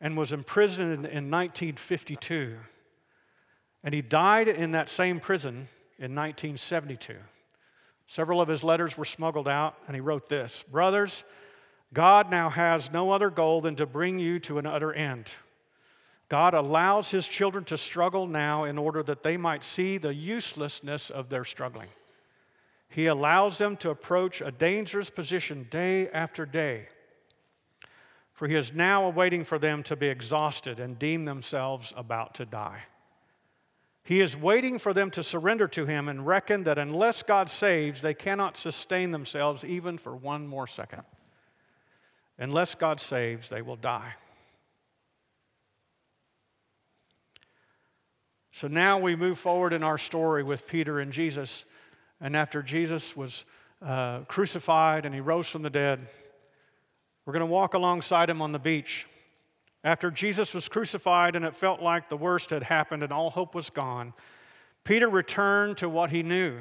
and 0.01 0.17
was 0.17 0.33
imprisoned 0.33 1.05
in 1.05 1.31
1952. 1.31 2.57
And 3.83 3.93
he 3.93 4.01
died 4.01 4.49
in 4.49 4.71
that 4.71 4.89
same 4.89 5.21
prison 5.21 5.67
in 5.97 6.13
1972. 6.13 7.15
Several 8.07 8.41
of 8.41 8.49
his 8.49 8.63
letters 8.63 8.97
were 8.97 9.05
smuggled 9.05 9.47
out, 9.47 9.75
and 9.87 9.95
he 9.95 10.01
wrote 10.01 10.27
this 10.27 10.65
Brothers, 10.69 11.23
God 11.93 12.29
now 12.29 12.49
has 12.49 12.91
no 12.91 13.11
other 13.11 13.29
goal 13.29 13.61
than 13.61 13.75
to 13.77 13.85
bring 13.85 14.19
you 14.19 14.39
to 14.41 14.59
an 14.59 14.65
utter 14.65 14.93
end. 14.93 15.29
God 16.29 16.53
allows 16.53 17.11
his 17.11 17.27
children 17.27 17.63
to 17.65 17.77
struggle 17.77 18.27
now 18.27 18.65
in 18.65 18.77
order 18.77 19.01
that 19.03 19.23
they 19.23 19.37
might 19.37 19.63
see 19.63 19.97
the 19.97 20.13
uselessness 20.13 21.09
of 21.09 21.29
their 21.29 21.45
struggling. 21.45 21.87
He 22.89 23.05
allows 23.05 23.57
them 23.57 23.77
to 23.77 23.89
approach 23.89 24.41
a 24.41 24.51
dangerous 24.51 25.09
position 25.09 25.67
day 25.69 26.09
after 26.09 26.45
day, 26.45 26.87
for 28.33 28.47
he 28.47 28.55
is 28.55 28.73
now 28.73 29.05
awaiting 29.05 29.45
for 29.45 29.57
them 29.57 29.83
to 29.83 29.95
be 29.95 30.07
exhausted 30.07 30.79
and 30.79 30.99
deem 30.99 31.25
themselves 31.25 31.93
about 31.95 32.35
to 32.35 32.45
die. 32.45 32.83
He 34.03 34.21
is 34.21 34.37
waiting 34.37 34.79
for 34.79 34.93
them 34.93 35.11
to 35.11 35.23
surrender 35.23 35.67
to 35.69 35.85
him 35.85 36.07
and 36.07 36.25
reckon 36.25 36.63
that 36.63 36.77
unless 36.77 37.23
God 37.23 37.49
saves, 37.49 38.01
they 38.01 38.13
cannot 38.13 38.55
sustain 38.55 39.11
themselves 39.11 39.65
even 39.65 39.97
for 39.97 40.15
one 40.15 40.47
more 40.47 40.67
second. 40.67 41.03
Unless 42.39 42.75
God 42.75 42.99
saves, 42.99 43.49
they 43.49 43.61
will 43.61 43.75
die. 43.75 44.13
So 48.51 48.67
now 48.67 48.97
we 48.97 49.15
move 49.15 49.37
forward 49.37 49.73
in 49.73 49.83
our 49.83 49.97
story 49.97 50.43
with 50.43 50.65
Peter 50.65 50.99
and 50.99 51.11
Jesus. 51.11 51.63
And 52.19 52.35
after 52.35 52.63
Jesus 52.63 53.15
was 53.15 53.45
uh, 53.85 54.21
crucified 54.21 55.05
and 55.05 55.13
he 55.13 55.21
rose 55.21 55.47
from 55.47 55.61
the 55.61 55.69
dead, 55.69 55.99
we're 57.25 57.33
going 57.33 57.41
to 57.41 57.45
walk 57.45 57.73
alongside 57.73 58.29
him 58.29 58.41
on 58.41 58.51
the 58.51 58.59
beach. 58.59 59.05
After 59.83 60.09
Jesus 60.09 60.53
was 60.53 60.67
crucified 60.67 61.35
and 61.35 61.45
it 61.45 61.55
felt 61.55 61.81
like 61.81 62.09
the 62.09 62.17
worst 62.17 62.49
had 62.49 62.63
happened 62.63 63.03
and 63.03 63.11
all 63.11 63.29
hope 63.29 63.53
was 63.53 63.69
gone, 63.69 64.13
Peter 64.83 65.09
returned 65.09 65.77
to 65.77 65.89
what 65.89 66.09
he 66.09 66.23
knew. 66.23 66.57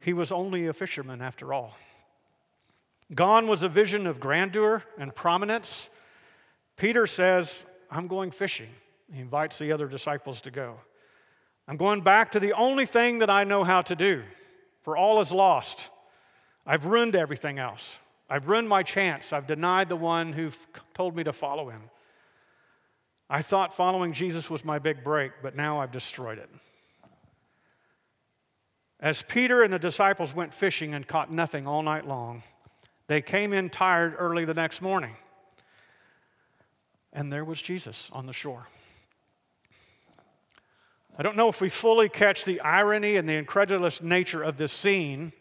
He 0.00 0.12
was 0.12 0.32
only 0.32 0.66
a 0.66 0.72
fisherman 0.72 1.22
after 1.22 1.52
all. 1.52 1.76
Gone 3.14 3.46
was 3.46 3.62
a 3.62 3.68
vision 3.68 4.06
of 4.06 4.20
grandeur 4.20 4.82
and 4.98 5.14
prominence. 5.14 5.88
Peter 6.76 7.06
says, 7.06 7.64
I'm 7.90 8.06
going 8.06 8.30
fishing. 8.30 8.68
He 9.12 9.20
invites 9.20 9.58
the 9.58 9.72
other 9.72 9.88
disciples 9.88 10.40
to 10.42 10.50
go. 10.50 10.80
I'm 11.66 11.76
going 11.76 12.02
back 12.02 12.32
to 12.32 12.40
the 12.40 12.52
only 12.52 12.86
thing 12.86 13.18
that 13.20 13.30
I 13.30 13.44
know 13.44 13.64
how 13.64 13.82
to 13.82 13.94
do, 13.94 14.22
for 14.82 14.96
all 14.96 15.20
is 15.20 15.32
lost. 15.32 15.88
I've 16.66 16.86
ruined 16.86 17.16
everything 17.16 17.58
else. 17.58 17.98
I've 18.28 18.48
ruined 18.48 18.68
my 18.68 18.82
chance. 18.82 19.32
I've 19.32 19.46
denied 19.46 19.88
the 19.88 19.96
one 19.96 20.34
who 20.34 20.50
told 20.94 21.16
me 21.16 21.24
to 21.24 21.32
follow 21.32 21.70
him. 21.70 21.90
I 23.30 23.42
thought 23.42 23.74
following 23.74 24.12
Jesus 24.12 24.50
was 24.50 24.64
my 24.64 24.78
big 24.78 25.02
break, 25.02 25.32
but 25.42 25.56
now 25.56 25.80
I've 25.80 25.90
destroyed 25.90 26.38
it. 26.38 26.50
As 29.00 29.22
Peter 29.22 29.62
and 29.62 29.72
the 29.72 29.78
disciples 29.78 30.34
went 30.34 30.52
fishing 30.52 30.92
and 30.92 31.06
caught 31.06 31.30
nothing 31.30 31.66
all 31.66 31.82
night 31.82 32.06
long, 32.06 32.42
they 33.08 33.20
came 33.20 33.52
in 33.52 33.70
tired 33.70 34.14
early 34.18 34.44
the 34.44 34.54
next 34.54 34.80
morning. 34.80 35.16
And 37.12 37.32
there 37.32 37.44
was 37.44 37.60
Jesus 37.60 38.08
on 38.12 38.26
the 38.26 38.32
shore. 38.32 38.68
I 41.18 41.22
don't 41.22 41.36
know 41.36 41.48
if 41.48 41.60
we 41.60 41.68
fully 41.68 42.08
catch 42.08 42.44
the 42.44 42.60
irony 42.60 43.16
and 43.16 43.28
the 43.28 43.32
incredulous 43.32 44.00
nature 44.00 44.42
of 44.42 44.56
this 44.56 44.72
scene. 44.72 45.32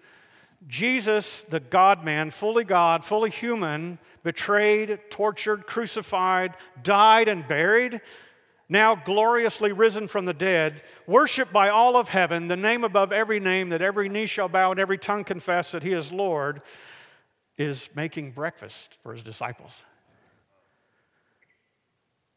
Jesus, 0.65 1.43
the 1.49 1.59
God 1.59 2.03
man, 2.03 2.31
fully 2.31 2.63
God, 2.63 3.03
fully 3.03 3.29
human, 3.29 3.99
betrayed, 4.23 4.99
tortured, 5.11 5.67
crucified, 5.67 6.55
died, 6.81 7.27
and 7.27 7.47
buried. 7.47 8.01
now 8.69 8.95
gloriously 8.95 9.71
risen 9.71 10.07
from 10.07 10.25
the 10.25 10.33
dead, 10.33 10.83
worshiped 11.05 11.53
by 11.53 11.69
all 11.69 11.95
of 11.95 12.09
heaven, 12.09 12.47
the 12.47 12.57
name 12.57 12.83
above 12.83 13.11
every 13.11 13.39
name, 13.39 13.69
that 13.69 13.81
every 13.81 14.09
knee 14.09 14.25
shall 14.25 14.49
bow 14.49 14.71
and 14.71 14.79
every 14.79 14.97
tongue 14.97 15.23
confess 15.23 15.71
that 15.71 15.83
he 15.83 15.93
is 15.93 16.11
Lord, 16.11 16.61
is 17.57 17.89
making 17.95 18.31
breakfast 18.31 18.97
for 19.01 19.13
his 19.13 19.23
disciples. 19.23 19.83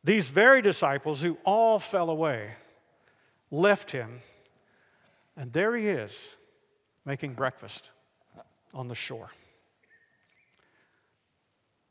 These 0.03 0.31
very 0.31 0.63
disciples 0.63 1.21
who 1.21 1.37
all 1.45 1.79
fell 1.79 2.09
away 2.09 2.53
left 3.51 3.91
him, 3.91 4.21
and 5.37 5.53
there 5.53 5.77
he 5.77 5.89
is 5.89 6.37
making 7.05 7.35
breakfast 7.35 7.91
on 8.73 8.89
the 8.89 8.95
shore. 8.95 9.31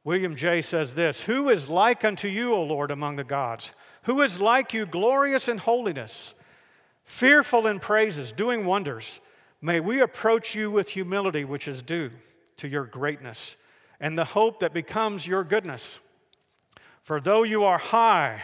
William 0.03 0.35
Jay 0.35 0.61
says 0.61 0.95
this 0.95 1.21
Who 1.21 1.49
is 1.49 1.69
like 1.69 2.03
unto 2.03 2.27
you, 2.27 2.53
O 2.53 2.63
Lord, 2.63 2.89
among 2.89 3.15
the 3.15 3.23
gods? 3.23 3.71
Who 4.03 4.21
is 4.21 4.41
like 4.41 4.73
you, 4.73 4.87
glorious 4.87 5.47
in 5.47 5.59
holiness, 5.59 6.33
fearful 7.03 7.67
in 7.67 7.79
praises, 7.79 8.31
doing 8.31 8.65
wonders? 8.65 9.19
May 9.61 9.81
we 9.81 9.99
approach 9.99 10.55
you 10.55 10.71
with 10.71 10.89
humility, 10.89 11.43
which 11.43 11.67
is 11.67 11.81
due 11.83 12.11
to 12.59 12.67
your 12.67 12.85
greatness, 12.85 13.55
and 13.99 14.17
the 14.17 14.25
hope 14.25 14.59
that 14.59 14.73
becomes 14.73 15.27
your 15.27 15.43
goodness. 15.43 15.99
For 17.01 17.19
though 17.19 17.43
you 17.43 17.63
are 17.63 17.77
high, 17.77 18.43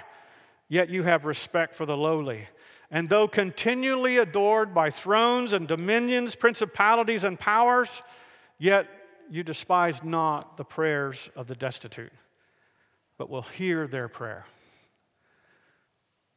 yet 0.67 0.89
you 0.89 1.03
have 1.03 1.25
respect 1.25 1.75
for 1.75 1.85
the 1.85 1.97
lowly. 1.97 2.47
And 2.91 3.09
though 3.09 3.27
continually 3.27 4.17
adored 4.17 4.73
by 4.73 4.89
thrones 4.89 5.53
and 5.53 5.67
dominions, 5.67 6.35
principalities 6.35 7.23
and 7.23 7.39
powers, 7.39 8.01
yet 8.57 8.87
you 9.29 9.43
despise 9.43 10.03
not 10.03 10.57
the 10.57 10.63
prayers 10.63 11.29
of 11.35 11.47
the 11.47 11.55
destitute, 11.55 12.13
but 13.17 13.29
will 13.29 13.41
hear 13.41 13.87
their 13.87 14.07
prayer. 14.07 14.45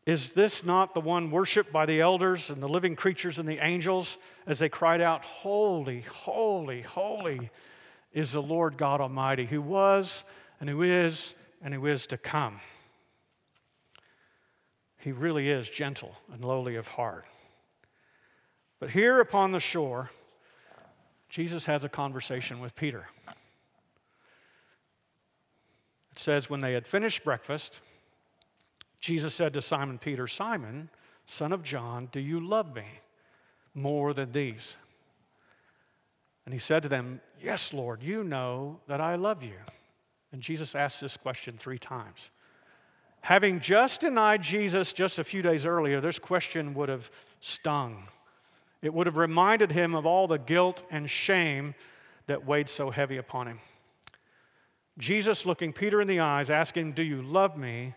Is 0.06 0.32
this 0.32 0.64
not 0.64 0.94
the 0.94 1.00
one 1.00 1.30
worshiped 1.30 1.70
by 1.70 1.84
the 1.84 2.00
elders 2.00 2.48
and 2.48 2.62
the 2.62 2.68
living 2.68 2.96
creatures 2.96 3.38
and 3.38 3.46
the 3.46 3.62
angels 3.62 4.16
as 4.46 4.58
they 4.58 4.70
cried 4.70 5.02
out, 5.02 5.22
Holy, 5.22 6.00
holy, 6.00 6.80
holy 6.80 7.50
is 8.12 8.32
the 8.32 8.42
Lord 8.42 8.76
God 8.76 9.00
Almighty, 9.00 9.46
who 9.46 9.60
was 9.60 10.24
and 10.60 10.68
who 10.68 10.82
is 10.82 11.34
and 11.62 11.74
who 11.74 11.86
is 11.86 12.06
to 12.08 12.16
come? 12.16 12.60
He 14.98 15.12
really 15.12 15.48
is 15.48 15.68
gentle 15.68 16.14
and 16.32 16.44
lowly 16.44 16.76
of 16.76 16.88
heart. 16.88 17.24
But 18.80 18.90
here 18.90 19.20
upon 19.20 19.52
the 19.52 19.60
shore, 19.60 20.10
Jesus 21.28 21.66
has 21.66 21.84
a 21.84 21.88
conversation 21.88 22.60
with 22.60 22.74
Peter. 22.74 23.08
It 26.12 26.18
says, 26.18 26.50
when 26.50 26.60
they 26.60 26.72
had 26.72 26.86
finished 26.86 27.22
breakfast, 27.24 27.80
Jesus 29.00 29.34
said 29.34 29.52
to 29.52 29.62
Simon 29.62 29.98
Peter, 29.98 30.26
Simon, 30.26 30.90
son 31.26 31.52
of 31.52 31.62
John, 31.62 32.08
do 32.10 32.18
you 32.18 32.40
love 32.40 32.74
me 32.74 32.86
more 33.74 34.12
than 34.14 34.32
these? 34.32 34.76
And 36.48 36.54
he 36.54 36.58
said 36.58 36.82
to 36.84 36.88
them, 36.88 37.20
Yes, 37.38 37.74
Lord, 37.74 38.02
you 38.02 38.24
know 38.24 38.80
that 38.86 39.02
I 39.02 39.16
love 39.16 39.42
you. 39.42 39.58
And 40.32 40.40
Jesus 40.40 40.74
asked 40.74 40.98
this 40.98 41.14
question 41.14 41.58
three 41.58 41.78
times. 41.78 42.30
Having 43.20 43.60
just 43.60 44.00
denied 44.00 44.40
Jesus 44.40 44.94
just 44.94 45.18
a 45.18 45.24
few 45.24 45.42
days 45.42 45.66
earlier, 45.66 46.00
this 46.00 46.18
question 46.18 46.72
would 46.72 46.88
have 46.88 47.10
stung. 47.40 48.04
It 48.80 48.94
would 48.94 49.06
have 49.06 49.18
reminded 49.18 49.72
him 49.72 49.94
of 49.94 50.06
all 50.06 50.26
the 50.26 50.38
guilt 50.38 50.84
and 50.90 51.10
shame 51.10 51.74
that 52.28 52.46
weighed 52.46 52.70
so 52.70 52.88
heavy 52.88 53.18
upon 53.18 53.46
him. 53.46 53.58
Jesus, 54.96 55.44
looking 55.44 55.74
Peter 55.74 56.00
in 56.00 56.08
the 56.08 56.20
eyes, 56.20 56.48
asking, 56.48 56.92
Do 56.92 57.02
you 57.02 57.20
love 57.20 57.58
me? 57.58 57.92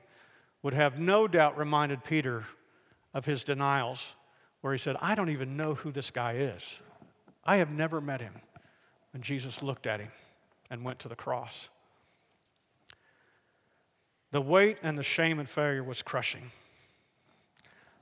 would 0.61 0.73
have 0.73 0.99
no 0.99 1.25
doubt 1.25 1.57
reminded 1.57 2.03
Peter 2.03 2.43
of 3.13 3.23
his 3.23 3.45
denials, 3.45 4.13
where 4.59 4.73
he 4.73 4.77
said, 4.77 4.97
I 4.99 5.15
don't 5.15 5.29
even 5.29 5.55
know 5.55 5.73
who 5.73 5.93
this 5.93 6.11
guy 6.11 6.33
is. 6.33 6.81
I 7.43 7.57
have 7.57 7.71
never 7.71 8.01
met 8.01 8.21
him. 8.21 8.33
And 9.13 9.23
Jesus 9.23 9.61
looked 9.61 9.87
at 9.87 9.99
him 9.99 10.11
and 10.69 10.83
went 10.83 10.99
to 10.99 11.09
the 11.09 11.15
cross. 11.15 11.69
The 14.31 14.41
weight 14.41 14.77
and 14.81 14.97
the 14.97 15.03
shame 15.03 15.39
and 15.39 15.49
failure 15.49 15.83
was 15.83 16.01
crushing. 16.01 16.51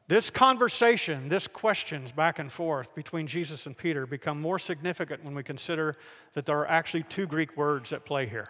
This 0.08 0.30
conversation, 0.30 1.30
this 1.30 1.48
questions 1.48 2.12
back 2.12 2.40
and 2.40 2.52
forth 2.52 2.94
between 2.96 3.28
Jesus 3.28 3.66
and 3.66 3.78
Peter 3.78 4.06
become 4.08 4.42
more 4.42 4.58
significant 4.58 5.24
when 5.24 5.36
we 5.36 5.44
consider 5.44 5.96
that 6.34 6.46
there 6.46 6.58
are 6.58 6.68
actually 6.68 7.04
two 7.04 7.28
Greek 7.28 7.56
words 7.56 7.94
at 7.94 8.06
play 8.06 8.26
here. 8.28 8.50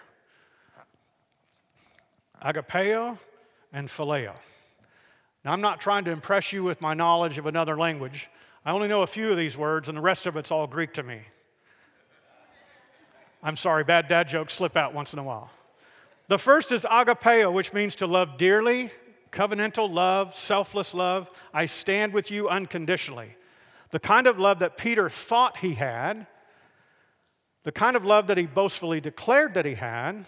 Agapeo 2.44 3.18
and 3.74 3.90
phileo. 3.90 4.34
Now, 5.44 5.52
I'm 5.52 5.62
not 5.62 5.82
trying 5.82 6.06
to 6.06 6.12
impress 6.12 6.52
you 6.52 6.64
with 6.64 6.82
my 6.82 6.94
knowledge 6.94 7.38
of 7.38 7.46
another 7.46 7.78
language. 7.78 8.30
I 8.66 8.72
only 8.72 8.88
know 8.88 9.02
a 9.02 9.08
few 9.08 9.32
of 9.32 9.38
these 9.38 9.58
words, 9.58 9.90
and 9.90 9.98
the 9.98 10.02
rest 10.02 10.26
of 10.26 10.36
it's 10.36 10.52
all 10.52 10.68
Greek 10.68 10.94
to 10.96 11.04
me. 11.04 11.22
I'm 13.42 13.56
sorry, 13.56 13.84
bad 13.84 14.08
dad 14.08 14.28
jokes 14.28 14.54
slip 14.54 14.76
out 14.76 14.94
once 14.94 15.14
in 15.14 15.20
a 15.20 15.24
while. 15.24 15.50
The 16.28 16.38
first 16.38 16.72
is 16.72 16.84
agapeo, 16.84 17.52
which 17.54 17.74
means 17.74 17.96
to 17.98 18.08
love 18.08 18.38
dearly, 18.38 18.92
covenantal 19.32 19.92
love, 19.92 20.36
selfless 20.36 20.94
love. 20.94 21.30
I 21.54 21.66
stand 21.66 22.14
with 22.14 22.32
you 22.32 22.50
unconditionally. 22.50 23.36
The 23.92 24.00
kind 24.00 24.28
of 24.28 24.38
love 24.38 24.60
that 24.60 24.78
Peter 24.78 25.10
thought 25.10 25.58
he 25.58 25.74
had, 25.74 26.28
the 27.64 27.72
kind 27.72 27.96
of 27.96 28.06
love 28.06 28.28
that 28.28 28.38
he 28.38 28.46
boastfully 28.46 29.02
declared 29.02 29.54
that 29.54 29.66
he 29.66 29.76
had 29.76 30.26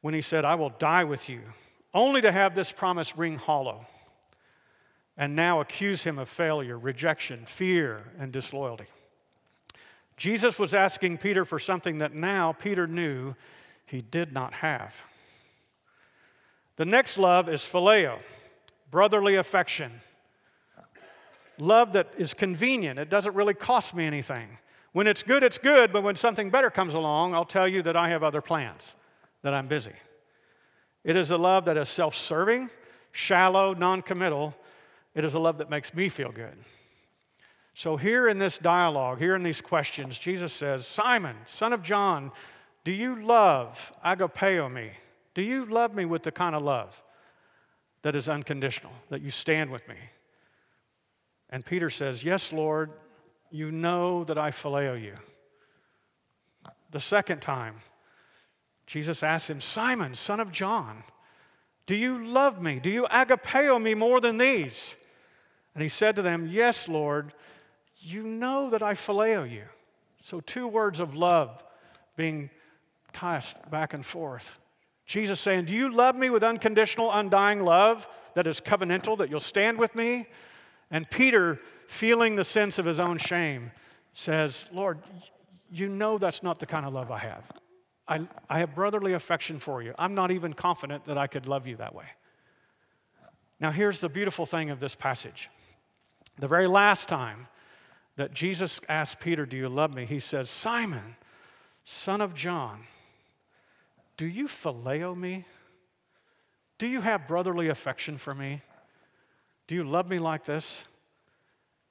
when 0.00 0.12
he 0.12 0.20
said, 0.20 0.44
I 0.44 0.56
will 0.56 0.70
die 0.70 1.04
with 1.04 1.28
you 1.28 1.40
only 1.94 2.20
to 2.20 2.30
have 2.30 2.54
this 2.54 2.72
promise 2.72 3.16
ring 3.16 3.38
hollow 3.38 3.86
and 5.20 5.36
now 5.36 5.60
accuse 5.60 6.02
him 6.02 6.18
of 6.18 6.30
failure, 6.30 6.78
rejection, 6.78 7.44
fear, 7.44 8.10
and 8.18 8.32
disloyalty. 8.32 8.86
Jesus 10.16 10.58
was 10.58 10.72
asking 10.72 11.18
Peter 11.18 11.44
for 11.44 11.58
something 11.58 11.98
that 11.98 12.14
now 12.14 12.54
Peter 12.54 12.86
knew 12.86 13.34
he 13.84 14.00
did 14.00 14.32
not 14.32 14.54
have. 14.54 14.94
The 16.76 16.86
next 16.86 17.18
love 17.18 17.50
is 17.50 17.60
phileo, 17.60 18.18
brotherly 18.90 19.36
affection. 19.36 19.92
Love 21.58 21.92
that 21.92 22.08
is 22.16 22.32
convenient, 22.32 22.98
it 22.98 23.10
doesn't 23.10 23.34
really 23.34 23.52
cost 23.52 23.94
me 23.94 24.06
anything. 24.06 24.48
When 24.92 25.06
it's 25.06 25.22
good, 25.22 25.42
it's 25.42 25.58
good, 25.58 25.92
but 25.92 26.02
when 26.02 26.16
something 26.16 26.48
better 26.48 26.70
comes 26.70 26.94
along, 26.94 27.34
I'll 27.34 27.44
tell 27.44 27.68
you 27.68 27.82
that 27.82 27.94
I 27.94 28.08
have 28.08 28.22
other 28.22 28.40
plans, 28.40 28.96
that 29.42 29.52
I'm 29.52 29.68
busy. 29.68 29.92
It 31.04 31.14
is 31.14 31.30
a 31.30 31.36
love 31.36 31.66
that 31.66 31.76
is 31.76 31.90
self 31.90 32.16
serving, 32.16 32.70
shallow, 33.12 33.74
non 33.74 34.00
committal. 34.00 34.54
It 35.14 35.24
is 35.24 35.34
a 35.34 35.38
love 35.38 35.58
that 35.58 35.70
makes 35.70 35.92
me 35.92 36.08
feel 36.08 36.30
good. 36.30 36.56
So, 37.74 37.96
here 37.96 38.28
in 38.28 38.38
this 38.38 38.58
dialogue, 38.58 39.18
here 39.18 39.34
in 39.34 39.42
these 39.42 39.60
questions, 39.60 40.18
Jesus 40.18 40.52
says, 40.52 40.86
Simon, 40.86 41.36
son 41.46 41.72
of 41.72 41.82
John, 41.82 42.32
do 42.84 42.92
you 42.92 43.22
love 43.22 43.92
agapeo 44.04 44.70
me? 44.70 44.90
Do 45.34 45.42
you 45.42 45.64
love 45.64 45.94
me 45.94 46.04
with 46.04 46.22
the 46.22 46.32
kind 46.32 46.54
of 46.54 46.62
love 46.62 47.02
that 48.02 48.16
is 48.16 48.28
unconditional, 48.28 48.92
that 49.08 49.22
you 49.22 49.30
stand 49.30 49.70
with 49.70 49.86
me? 49.88 49.94
And 51.48 51.64
Peter 51.64 51.90
says, 51.90 52.24
Yes, 52.24 52.52
Lord, 52.52 52.90
you 53.50 53.70
know 53.70 54.24
that 54.24 54.38
I 54.38 54.50
phileo 54.50 55.00
you. 55.00 55.14
The 56.90 57.00
second 57.00 57.40
time, 57.40 57.76
Jesus 58.86 59.22
asks 59.22 59.48
him, 59.48 59.60
Simon, 59.60 60.14
son 60.14 60.40
of 60.40 60.50
John, 60.50 61.04
do 61.86 61.94
you 61.94 62.24
love 62.24 62.60
me? 62.60 62.80
Do 62.80 62.90
you 62.90 63.06
agapeo 63.10 63.80
me 63.80 63.94
more 63.94 64.20
than 64.20 64.38
these? 64.38 64.96
And 65.74 65.82
he 65.82 65.88
said 65.88 66.16
to 66.16 66.22
them, 66.22 66.48
Yes, 66.50 66.88
Lord, 66.88 67.32
you 67.98 68.22
know 68.22 68.70
that 68.70 68.82
I 68.82 68.94
phileo 68.94 69.50
you. 69.50 69.64
So, 70.22 70.40
two 70.40 70.66
words 70.66 71.00
of 71.00 71.14
love 71.14 71.62
being 72.16 72.50
tossed 73.12 73.56
back 73.70 73.94
and 73.94 74.04
forth. 74.04 74.58
Jesus 75.06 75.40
saying, 75.40 75.66
Do 75.66 75.74
you 75.74 75.92
love 75.92 76.16
me 76.16 76.30
with 76.30 76.42
unconditional, 76.42 77.10
undying 77.12 77.62
love 77.62 78.06
that 78.34 78.46
is 78.46 78.60
covenantal, 78.60 79.18
that 79.18 79.30
you'll 79.30 79.40
stand 79.40 79.78
with 79.78 79.94
me? 79.94 80.26
And 80.90 81.08
Peter, 81.08 81.60
feeling 81.86 82.36
the 82.36 82.44
sense 82.44 82.78
of 82.78 82.86
his 82.86 83.00
own 83.00 83.18
shame, 83.18 83.72
says, 84.12 84.68
Lord, 84.72 84.98
you 85.70 85.88
know 85.88 86.18
that's 86.18 86.42
not 86.42 86.58
the 86.58 86.66
kind 86.66 86.84
of 86.84 86.92
love 86.92 87.10
I 87.10 87.18
have. 87.18 87.44
I, 88.08 88.28
I 88.48 88.58
have 88.58 88.74
brotherly 88.74 89.12
affection 89.12 89.58
for 89.60 89.82
you. 89.82 89.94
I'm 89.98 90.14
not 90.14 90.32
even 90.32 90.52
confident 90.52 91.04
that 91.06 91.16
I 91.16 91.28
could 91.28 91.46
love 91.46 91.66
you 91.66 91.76
that 91.76 91.94
way. 91.94 92.06
Now, 93.60 93.70
here's 93.70 94.00
the 94.00 94.08
beautiful 94.08 94.46
thing 94.46 94.70
of 94.70 94.80
this 94.80 94.94
passage. 94.94 95.48
The 96.40 96.48
very 96.48 96.66
last 96.66 97.06
time 97.06 97.48
that 98.16 98.32
Jesus 98.32 98.80
asked 98.88 99.20
Peter, 99.20 99.44
Do 99.44 99.58
you 99.58 99.68
love 99.68 99.94
me? 99.94 100.06
He 100.06 100.20
says, 100.20 100.48
Simon, 100.48 101.16
son 101.84 102.22
of 102.22 102.34
John, 102.34 102.80
do 104.16 104.26
you 104.26 104.48
phileo 104.48 105.16
me? 105.16 105.44
Do 106.78 106.86
you 106.86 107.02
have 107.02 107.28
brotherly 107.28 107.68
affection 107.68 108.16
for 108.16 108.34
me? 108.34 108.62
Do 109.68 109.74
you 109.74 109.84
love 109.84 110.08
me 110.08 110.18
like 110.18 110.44
this? 110.46 110.84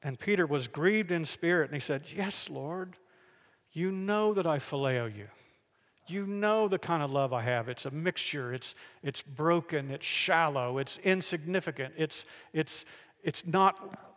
And 0.02 0.20
Peter 0.20 0.48
was 0.48 0.68
grieved 0.68 1.12
in 1.12 1.26
spirit 1.26 1.66
and 1.66 1.76
he 1.76 1.80
said, 1.80 2.04
Yes, 2.16 2.50
Lord, 2.50 2.98
you 3.72 3.92
know 3.92 4.34
that 4.34 4.48
I 4.48 4.58
phileo 4.58 5.16
you. 5.16 5.28
You 6.08 6.26
know 6.26 6.68
the 6.68 6.80
kind 6.80 7.04
of 7.04 7.12
love 7.12 7.34
I 7.34 7.44
have. 7.44 7.70
It's 7.70 7.86
a 7.86 7.92
mixture, 7.92 8.52
it's, 8.52 8.74
it's 9.04 9.22
broken, 9.22 9.92
it's 9.92 10.08
shallow, 10.08 10.80
it's 10.80 10.98
insignificant, 11.04 11.94
it's, 11.98 12.26
it's, 12.52 12.84
it's 13.24 13.46
not 13.46 14.09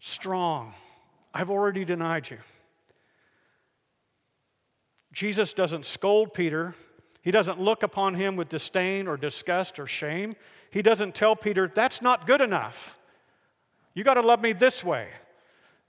strong. 0.00 0.72
I've 1.32 1.50
already 1.50 1.84
denied 1.84 2.28
you. 2.30 2.38
Jesus 5.12 5.52
doesn't 5.52 5.86
scold 5.86 6.34
Peter. 6.34 6.74
He 7.22 7.30
doesn't 7.30 7.60
look 7.60 7.82
upon 7.82 8.14
him 8.14 8.36
with 8.36 8.48
disdain 8.48 9.06
or 9.06 9.16
disgust 9.16 9.78
or 9.78 9.86
shame. 9.86 10.34
He 10.70 10.82
doesn't 10.82 11.14
tell 11.14 11.36
Peter, 11.36 11.68
that's 11.68 12.00
not 12.00 12.26
good 12.26 12.40
enough. 12.40 12.98
You 13.94 14.04
got 14.04 14.14
to 14.14 14.22
love 14.22 14.40
me 14.40 14.52
this 14.52 14.82
way. 14.82 15.08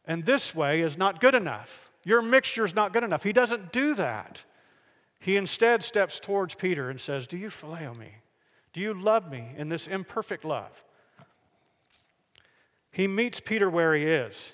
And 0.06 0.26
this 0.26 0.54
way 0.54 0.82
is 0.82 0.98
not 0.98 1.22
good 1.22 1.36
enough. 1.36 1.92
Your 2.04 2.22
mixture 2.22 2.66
is 2.66 2.76
not 2.76 2.94
good 2.94 3.04
enough. 3.04 3.24
He 3.24 3.34
doesn't 3.34 3.72
do 3.72 3.94
that. 3.96 4.44
He 5.20 5.38
instead 5.38 5.84
steps 5.84 6.20
towards 6.20 6.56
Peter 6.56 6.90
and 6.90 7.00
says, 7.00 7.28
Do 7.28 7.38
you 7.38 7.50
phileo 7.50 7.96
me? 7.96 8.16
Do 8.74 8.82
you 8.82 8.94
love 8.94 9.30
me 9.32 9.52
in 9.56 9.70
this 9.70 9.88
imperfect 9.88 10.44
love? 10.44 10.84
He 12.92 13.08
meets 13.08 13.40
Peter 13.40 13.70
where 13.70 13.96
he 13.96 14.06
is. 14.06 14.54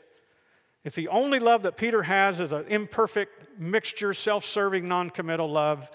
If 0.84 0.96
the 0.96 1.08
only 1.10 1.40
love 1.40 1.64
that 1.64 1.76
Peter 1.76 2.04
has 2.04 2.40
is 2.40 2.52
an 2.52 2.66
imperfect 2.68 3.60
mixture, 3.60 4.14
self 4.14 4.46
serving, 4.46 4.88
non 4.88 5.10
committal 5.10 5.52
love, 5.52 5.90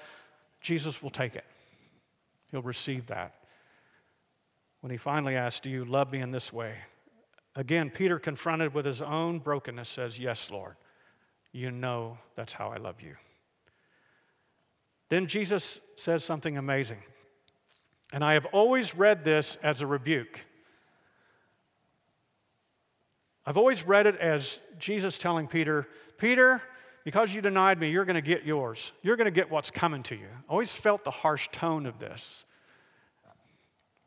Jesus 0.61 1.03
will 1.03 1.11
take 1.11 1.35
it. 1.37 1.45
He'll 2.51 2.63
receive 2.63 3.07
that. 3.07 3.35
When 4.81 4.91
he 4.91 4.97
finally 4.97 5.37
asks, 5.37 5.61
Do 5.61 5.71
you 5.71 5.85
love 5.85 6.13
me 6.13 6.21
in 6.21 6.31
this 6.31 6.53
way? 6.53 6.75
Again, 7.55 7.91
Peter, 7.91 8.19
confronted 8.19 8.75
with 8.75 8.85
his 8.85 9.01
own 9.01 9.39
brokenness, 9.39 9.89
says, 9.89 10.19
Yes, 10.19 10.51
Lord. 10.51 10.77
You 11.53 11.71
know 11.71 12.19
that's 12.35 12.55
how 12.55 12.69
I 12.69 12.79
love 12.79 13.01
you. 13.03 13.17
Then 15.11 15.27
Jesus 15.27 15.81
says 15.97 16.25
something 16.25 16.57
amazing. 16.57 17.03
And 18.13 18.25
I 18.25 18.33
have 18.35 18.47
always 18.47 18.95
read 18.95 19.25
this 19.25 19.57
as 19.63 19.81
a 19.81 19.87
rebuke. 19.87 20.41
I've 23.45 23.57
always 23.57 23.87
read 23.87 24.07
it 24.07 24.17
as 24.17 24.61
Jesus 24.79 25.19
telling 25.19 25.49
Peter, 25.49 25.89
Peter, 26.19 26.63
because 27.05 27.35
you 27.35 27.41
denied 27.41 27.81
me, 27.81 27.91
you're 27.91 28.05
going 28.05 28.15
to 28.15 28.21
get 28.21 28.45
yours. 28.45 28.93
You're 29.03 29.17
going 29.17 29.25
to 29.25 29.33
get 29.33 29.51
what's 29.51 29.71
coming 29.71 30.03
to 30.05 30.15
you. 30.15 30.29
I 30.49 30.53
always 30.53 30.73
felt 30.73 31.05
the 31.05 31.11
harsh 31.11 31.49
tone 31.51 31.87
of 31.87 31.99
this. 31.99 32.45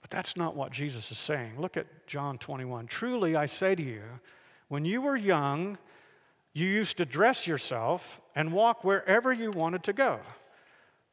But 0.02 0.10
that's 0.10 0.38
not 0.38 0.56
what 0.56 0.72
Jesus 0.72 1.12
is 1.12 1.18
saying. 1.18 1.60
Look 1.60 1.78
at 1.78 2.08
John 2.08 2.38
21. 2.38 2.88
Truly, 2.88 3.36
I 3.36 3.48
say 3.48 3.76
to 3.76 3.84
you, 3.84 4.04
when 4.68 4.86
you 4.86 5.02
were 5.02 5.18
young, 5.18 5.78
you 6.54 6.68
used 6.68 6.98
to 6.98 7.06
dress 7.06 7.48
yourself 7.48 8.22
and 8.36 8.54
walk 8.54 8.84
wherever 8.84 9.34
you 9.34 9.52
wanted 9.52 9.84
to 9.84 9.94
go. 9.94 10.20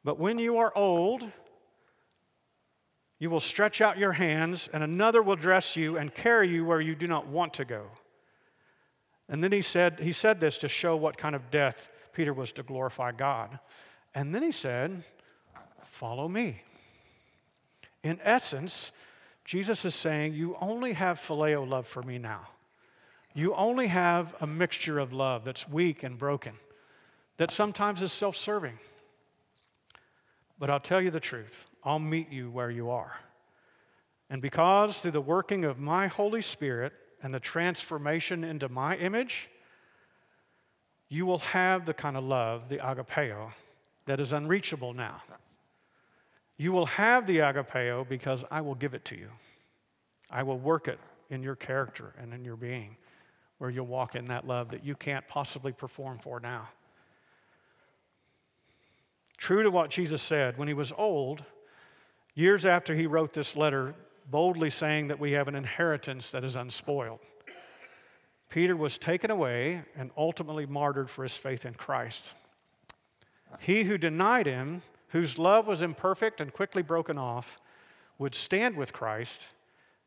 But 0.03 0.19
when 0.19 0.37
you 0.37 0.57
are 0.57 0.71
old, 0.77 1.29
you 3.19 3.29
will 3.29 3.39
stretch 3.39 3.81
out 3.81 3.97
your 3.97 4.13
hands, 4.13 4.69
and 4.71 4.83
another 4.83 5.21
will 5.21 5.35
dress 5.35 5.75
you 5.75 5.97
and 5.97 6.13
carry 6.13 6.49
you 6.49 6.63
where 6.63 6.79
you 6.79 6.93
do 6.93 7.07
not 7.07 7.27
want 7.27 7.55
to 7.55 7.65
go. 7.65 7.87
And 9.29 9.43
then 9.43 9.51
he 9.51 9.61
said, 9.61 9.99
he 9.99 10.11
said 10.11 10.39
this 10.39 10.57
to 10.59 10.67
show 10.67 10.95
what 10.95 11.17
kind 11.17 11.35
of 11.35 11.49
death 11.49 11.89
Peter 12.13 12.33
was 12.33 12.51
to 12.53 12.63
glorify 12.63 13.11
God. 13.11 13.59
And 14.13 14.33
then 14.33 14.43
he 14.43 14.51
said, 14.51 15.03
Follow 15.83 16.27
me. 16.27 16.61
In 18.03 18.19
essence, 18.23 18.91
Jesus 19.45 19.85
is 19.85 19.95
saying, 19.95 20.33
You 20.33 20.57
only 20.59 20.93
have 20.93 21.19
phileo 21.19 21.67
love 21.67 21.87
for 21.87 22.01
me 22.03 22.17
now. 22.17 22.47
You 23.33 23.55
only 23.55 23.87
have 23.87 24.35
a 24.39 24.47
mixture 24.47 24.99
of 24.99 25.11
love 25.11 25.43
that's 25.43 25.67
weak 25.67 26.03
and 26.03 26.17
broken, 26.17 26.53
that 27.37 27.51
sometimes 27.51 28.01
is 28.01 28.11
self 28.11 28.35
serving. 28.35 28.77
But 30.59 30.69
I'll 30.69 30.79
tell 30.79 31.01
you 31.01 31.11
the 31.11 31.19
truth 31.19 31.65
I'll 31.83 31.99
meet 31.99 32.31
you 32.31 32.49
where 32.49 32.71
you 32.71 32.89
are. 32.89 33.17
And 34.29 34.41
because 34.41 34.99
through 34.99 35.11
the 35.11 35.21
working 35.21 35.65
of 35.65 35.79
my 35.79 36.07
Holy 36.07 36.41
Spirit, 36.41 36.93
and 37.23 37.33
the 37.33 37.39
transformation 37.39 38.43
into 38.43 38.67
my 38.69 38.97
image, 38.97 39.49
you 41.07 41.25
will 41.25 41.39
have 41.39 41.85
the 41.85 41.93
kind 41.93 42.17
of 42.17 42.23
love, 42.23 42.67
the 42.67 42.77
agapeo, 42.77 43.51
that 44.05 44.19
is 44.19 44.33
unreachable 44.33 44.93
now. 44.93 45.21
You 46.57 46.73
will 46.73 46.85
have 46.85 47.25
the 47.25 47.37
agapeo 47.37 48.07
because 48.07 48.43
I 48.51 48.61
will 48.61 48.75
give 48.75 48.93
it 48.93 49.05
to 49.05 49.15
you. 49.15 49.29
I 50.29 50.43
will 50.43 50.59
work 50.59 50.87
it 50.87 50.99
in 51.29 51.41
your 51.41 51.55
character 51.55 52.13
and 52.19 52.33
in 52.33 52.43
your 52.43 52.57
being, 52.57 52.97
where 53.57 53.69
you'll 53.69 53.87
walk 53.87 54.15
in 54.15 54.25
that 54.25 54.45
love 54.45 54.71
that 54.71 54.83
you 54.83 54.95
can't 54.95 55.27
possibly 55.27 55.71
perform 55.71 56.19
for 56.19 56.39
now. 56.39 56.69
True 59.37 59.63
to 59.63 59.71
what 59.71 59.89
Jesus 59.89 60.21
said, 60.21 60.57
when 60.57 60.67
he 60.67 60.73
was 60.73 60.91
old, 60.97 61.43
years 62.35 62.65
after 62.65 62.93
he 62.93 63.07
wrote 63.07 63.33
this 63.33 63.55
letter, 63.55 63.95
boldly 64.33 64.71
saying 64.71 65.09
that 65.09 65.19
we 65.19 65.33
have 65.33 65.47
an 65.47 65.53
inheritance 65.53 66.31
that 66.31 66.43
is 66.43 66.55
unspoiled. 66.55 67.19
Peter 68.49 68.75
was 68.75 68.97
taken 68.97 69.29
away 69.29 69.83
and 69.95 70.09
ultimately 70.17 70.65
martyred 70.65 71.07
for 71.07 71.21
his 71.21 71.37
faith 71.37 71.67
in 71.67 71.75
Christ. 71.75 72.33
He 73.59 73.83
who 73.83 73.95
denied 73.95 74.47
him, 74.47 74.81
whose 75.09 75.37
love 75.37 75.67
was 75.67 75.83
imperfect 75.83 76.41
and 76.41 76.51
quickly 76.51 76.81
broken 76.81 77.15
off, 77.15 77.59
would 78.17 78.33
stand 78.33 78.75
with 78.75 78.91
Christ 78.91 79.39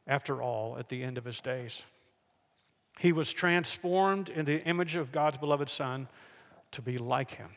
after 0.08 0.42
all 0.42 0.76
at 0.76 0.88
the 0.88 1.04
end 1.04 1.18
of 1.18 1.24
his 1.24 1.38
days. 1.38 1.82
He 2.98 3.12
was 3.12 3.32
transformed 3.32 4.28
in 4.28 4.44
the 4.44 4.60
image 4.64 4.96
of 4.96 5.12
God's 5.12 5.38
beloved 5.38 5.70
Son 5.70 6.08
to 6.72 6.82
be 6.82 6.98
like 6.98 7.36
him. 7.36 7.50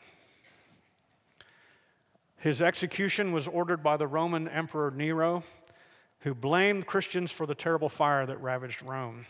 His 2.36 2.62
execution 2.62 3.32
was 3.32 3.48
ordered 3.48 3.82
by 3.82 3.96
the 3.96 4.06
Roman 4.06 4.46
Emperor 4.46 4.92
Nero 4.92 5.42
who 6.20 6.34
blamed 6.34 6.86
Christians 6.86 7.32
for 7.32 7.46
the 7.46 7.54
terrible 7.54 7.88
fire 7.88 8.26
that 8.26 8.40
ravaged 8.42 8.82
Rome. 8.82 9.26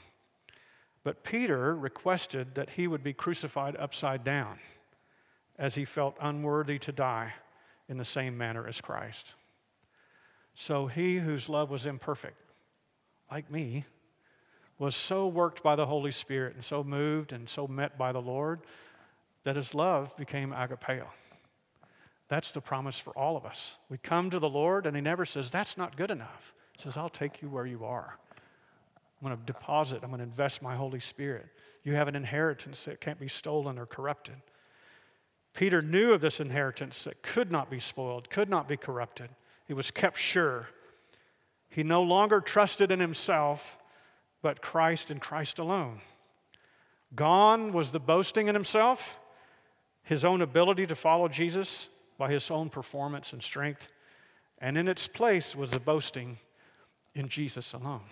But 1.04 1.22
Peter 1.22 1.74
requested 1.74 2.54
that 2.56 2.70
he 2.70 2.86
would 2.86 3.02
be 3.02 3.12
crucified 3.12 3.76
upside 3.76 4.24
down, 4.24 4.58
as 5.58 5.76
he 5.76 5.84
felt 5.84 6.16
unworthy 6.20 6.78
to 6.80 6.92
die 6.92 7.34
in 7.88 7.96
the 7.96 8.04
same 8.04 8.36
manner 8.36 8.66
as 8.66 8.80
Christ. 8.80 9.34
So 10.54 10.88
he 10.88 11.18
whose 11.18 11.48
love 11.48 11.70
was 11.70 11.86
imperfect, 11.86 12.36
like 13.30 13.50
me, 13.50 13.84
was 14.78 14.96
so 14.96 15.28
worked 15.28 15.62
by 15.62 15.76
the 15.76 15.86
Holy 15.86 16.10
Spirit 16.10 16.54
and 16.54 16.64
so 16.64 16.82
moved 16.82 17.32
and 17.32 17.48
so 17.48 17.66
met 17.66 17.96
by 17.96 18.12
the 18.12 18.20
Lord 18.20 18.60
that 19.44 19.56
his 19.56 19.74
love 19.74 20.16
became 20.16 20.52
agapeo. 20.52 21.06
That's 22.28 22.50
the 22.50 22.60
promise 22.60 22.98
for 22.98 23.10
all 23.10 23.36
of 23.36 23.44
us. 23.44 23.76
We 23.88 23.98
come 23.98 24.30
to 24.30 24.38
the 24.38 24.48
Lord 24.48 24.86
and 24.86 24.96
he 24.96 25.02
never 25.02 25.24
says, 25.24 25.50
That's 25.50 25.76
not 25.76 25.96
good 25.96 26.10
enough 26.10 26.54
says, 26.80 26.96
I'll 26.96 27.08
take 27.08 27.42
you 27.42 27.48
where 27.48 27.66
you 27.66 27.84
are. 27.84 28.18
I'm 29.20 29.28
going 29.28 29.38
to 29.38 29.44
deposit, 29.44 30.00
I'm 30.02 30.10
going 30.10 30.18
to 30.18 30.24
invest 30.24 30.62
my 30.62 30.76
Holy 30.76 31.00
Spirit. 31.00 31.46
You 31.84 31.94
have 31.94 32.08
an 32.08 32.16
inheritance 32.16 32.84
that 32.84 33.00
can't 33.00 33.20
be 33.20 33.28
stolen 33.28 33.78
or 33.78 33.86
corrupted. 33.86 34.36
Peter 35.52 35.82
knew 35.82 36.12
of 36.12 36.20
this 36.20 36.40
inheritance 36.40 37.04
that 37.04 37.22
could 37.22 37.50
not 37.50 37.70
be 37.70 37.80
spoiled, 37.80 38.30
could 38.30 38.48
not 38.48 38.68
be 38.68 38.76
corrupted. 38.76 39.28
He 39.66 39.74
was 39.74 39.90
kept 39.90 40.16
sure. 40.16 40.68
He 41.68 41.82
no 41.82 42.02
longer 42.02 42.40
trusted 42.40 42.90
in 42.90 43.00
himself, 43.00 43.76
but 44.42 44.62
Christ 44.62 45.10
and 45.10 45.20
Christ 45.20 45.58
alone. 45.58 46.00
Gone 47.14 47.72
was 47.72 47.90
the 47.90 48.00
boasting 48.00 48.48
in 48.48 48.54
himself, 48.54 49.18
his 50.02 50.24
own 50.24 50.40
ability 50.40 50.86
to 50.86 50.94
follow 50.94 51.28
Jesus 51.28 51.88
by 52.16 52.30
his 52.30 52.50
own 52.50 52.70
performance 52.70 53.32
and 53.32 53.42
strength, 53.42 53.88
and 54.58 54.78
in 54.78 54.88
its 54.88 55.08
place 55.08 55.56
was 55.56 55.70
the 55.70 55.80
boasting 55.80 56.36
in 57.14 57.28
Jesus 57.28 57.72
alone. 57.72 58.02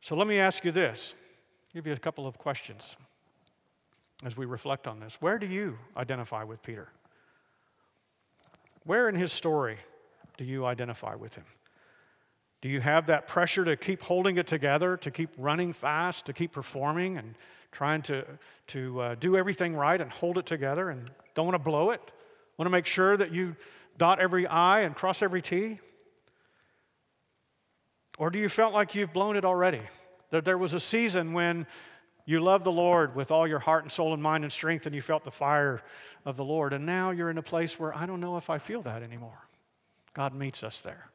So 0.00 0.16
let 0.16 0.26
me 0.26 0.38
ask 0.38 0.64
you 0.64 0.72
this. 0.72 1.14
Give 1.72 1.86
you 1.86 1.92
a 1.92 1.98
couple 1.98 2.26
of 2.26 2.36
questions 2.36 2.96
as 4.24 4.36
we 4.36 4.46
reflect 4.46 4.86
on 4.86 5.00
this. 5.00 5.16
Where 5.20 5.38
do 5.38 5.46
you 5.46 5.78
identify 5.96 6.44
with 6.44 6.62
Peter? 6.62 6.88
Where 8.84 9.08
in 9.08 9.14
his 9.14 9.32
story 9.32 9.78
do 10.36 10.44
you 10.44 10.66
identify 10.66 11.14
with 11.14 11.34
him? 11.34 11.44
Do 12.62 12.68
you 12.68 12.80
have 12.80 13.06
that 13.06 13.26
pressure 13.26 13.64
to 13.64 13.76
keep 13.76 14.02
holding 14.02 14.38
it 14.38 14.46
together, 14.46 14.96
to 14.98 15.10
keep 15.10 15.30
running 15.36 15.72
fast, 15.72 16.26
to 16.26 16.32
keep 16.32 16.52
performing 16.52 17.16
and 17.16 17.34
trying 17.72 18.02
to, 18.02 18.24
to 18.68 19.00
uh, 19.00 19.14
do 19.16 19.36
everything 19.36 19.74
right 19.74 20.00
and 20.00 20.10
hold 20.10 20.38
it 20.38 20.46
together 20.46 20.90
and 20.90 21.10
don't 21.34 21.46
want 21.46 21.54
to 21.54 21.70
blow 21.70 21.90
it? 21.90 22.00
Want 22.58 22.66
to 22.66 22.70
make 22.70 22.86
sure 22.86 23.16
that 23.16 23.32
you 23.32 23.56
dot 23.96 24.20
every 24.20 24.46
I 24.46 24.80
and 24.80 24.94
cross 24.94 25.22
every 25.22 25.42
T? 25.42 25.80
Or 28.18 28.30
do 28.30 28.38
you 28.38 28.48
felt 28.48 28.72
like 28.72 28.94
you've 28.94 29.12
blown 29.12 29.36
it 29.36 29.44
already? 29.44 29.82
That 30.30 30.44
there 30.44 30.58
was 30.58 30.74
a 30.74 30.80
season 30.80 31.32
when 31.32 31.66
you 32.24 32.40
loved 32.40 32.64
the 32.64 32.72
Lord 32.72 33.16
with 33.16 33.30
all 33.30 33.46
your 33.46 33.58
heart 33.58 33.82
and 33.82 33.90
soul 33.90 34.14
and 34.14 34.22
mind 34.22 34.44
and 34.44 34.52
strength, 34.52 34.86
and 34.86 34.94
you 34.94 35.02
felt 35.02 35.24
the 35.24 35.30
fire 35.30 35.82
of 36.24 36.36
the 36.36 36.44
Lord. 36.44 36.72
And 36.72 36.86
now 36.86 37.10
you're 37.10 37.30
in 37.30 37.38
a 37.38 37.42
place 37.42 37.78
where 37.78 37.96
I 37.96 38.06
don't 38.06 38.20
know 38.20 38.36
if 38.36 38.48
I 38.48 38.58
feel 38.58 38.82
that 38.82 39.02
anymore. 39.02 39.48
God 40.14 40.34
meets 40.34 40.62
us 40.62 40.80
there. 40.80 41.10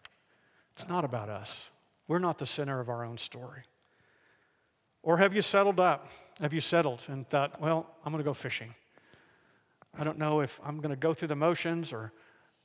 It's 0.74 0.88
not 0.88 1.06
about 1.06 1.30
us, 1.30 1.70
we're 2.08 2.20
not 2.20 2.38
the 2.38 2.46
center 2.46 2.80
of 2.80 2.90
our 2.90 3.04
own 3.04 3.18
story. 3.18 3.64
Or 5.02 5.18
have 5.18 5.34
you 5.34 5.42
settled 5.42 5.80
up? 5.80 6.10
Have 6.42 6.54
you 6.54 6.60
settled 6.60 7.02
and 7.08 7.28
thought, 7.30 7.62
well, 7.62 7.88
I'm 8.04 8.12
going 8.12 8.24
to 8.24 8.28
go 8.28 8.34
fishing? 8.34 8.76
I 9.98 10.04
don't 10.04 10.18
know 10.18 10.42
if 10.42 10.60
I'm 10.64 10.78
going 10.78 10.90
to 10.90 10.98
go 10.98 11.14
through 11.14 11.30
the 11.30 11.36
motions 11.36 11.94
or 11.94 12.12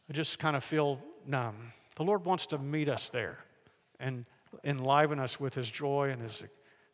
I 0.09 0.13
just 0.13 0.39
kind 0.39 0.57
of 0.57 0.65
feel 0.65 1.01
numb. 1.27 1.73
The 1.97 2.05
Lord 2.05 2.25
wants 2.25 2.47
to 2.47 2.59
meet 2.59 2.89
us 2.89 3.09
there 3.11 3.39
and 4.01 4.25
enliven 4.65 5.19
us 5.19 5.39
with 5.39 5.55
His 5.55 5.71
joy 5.71 6.11
and 6.11 6.23
His, 6.23 6.45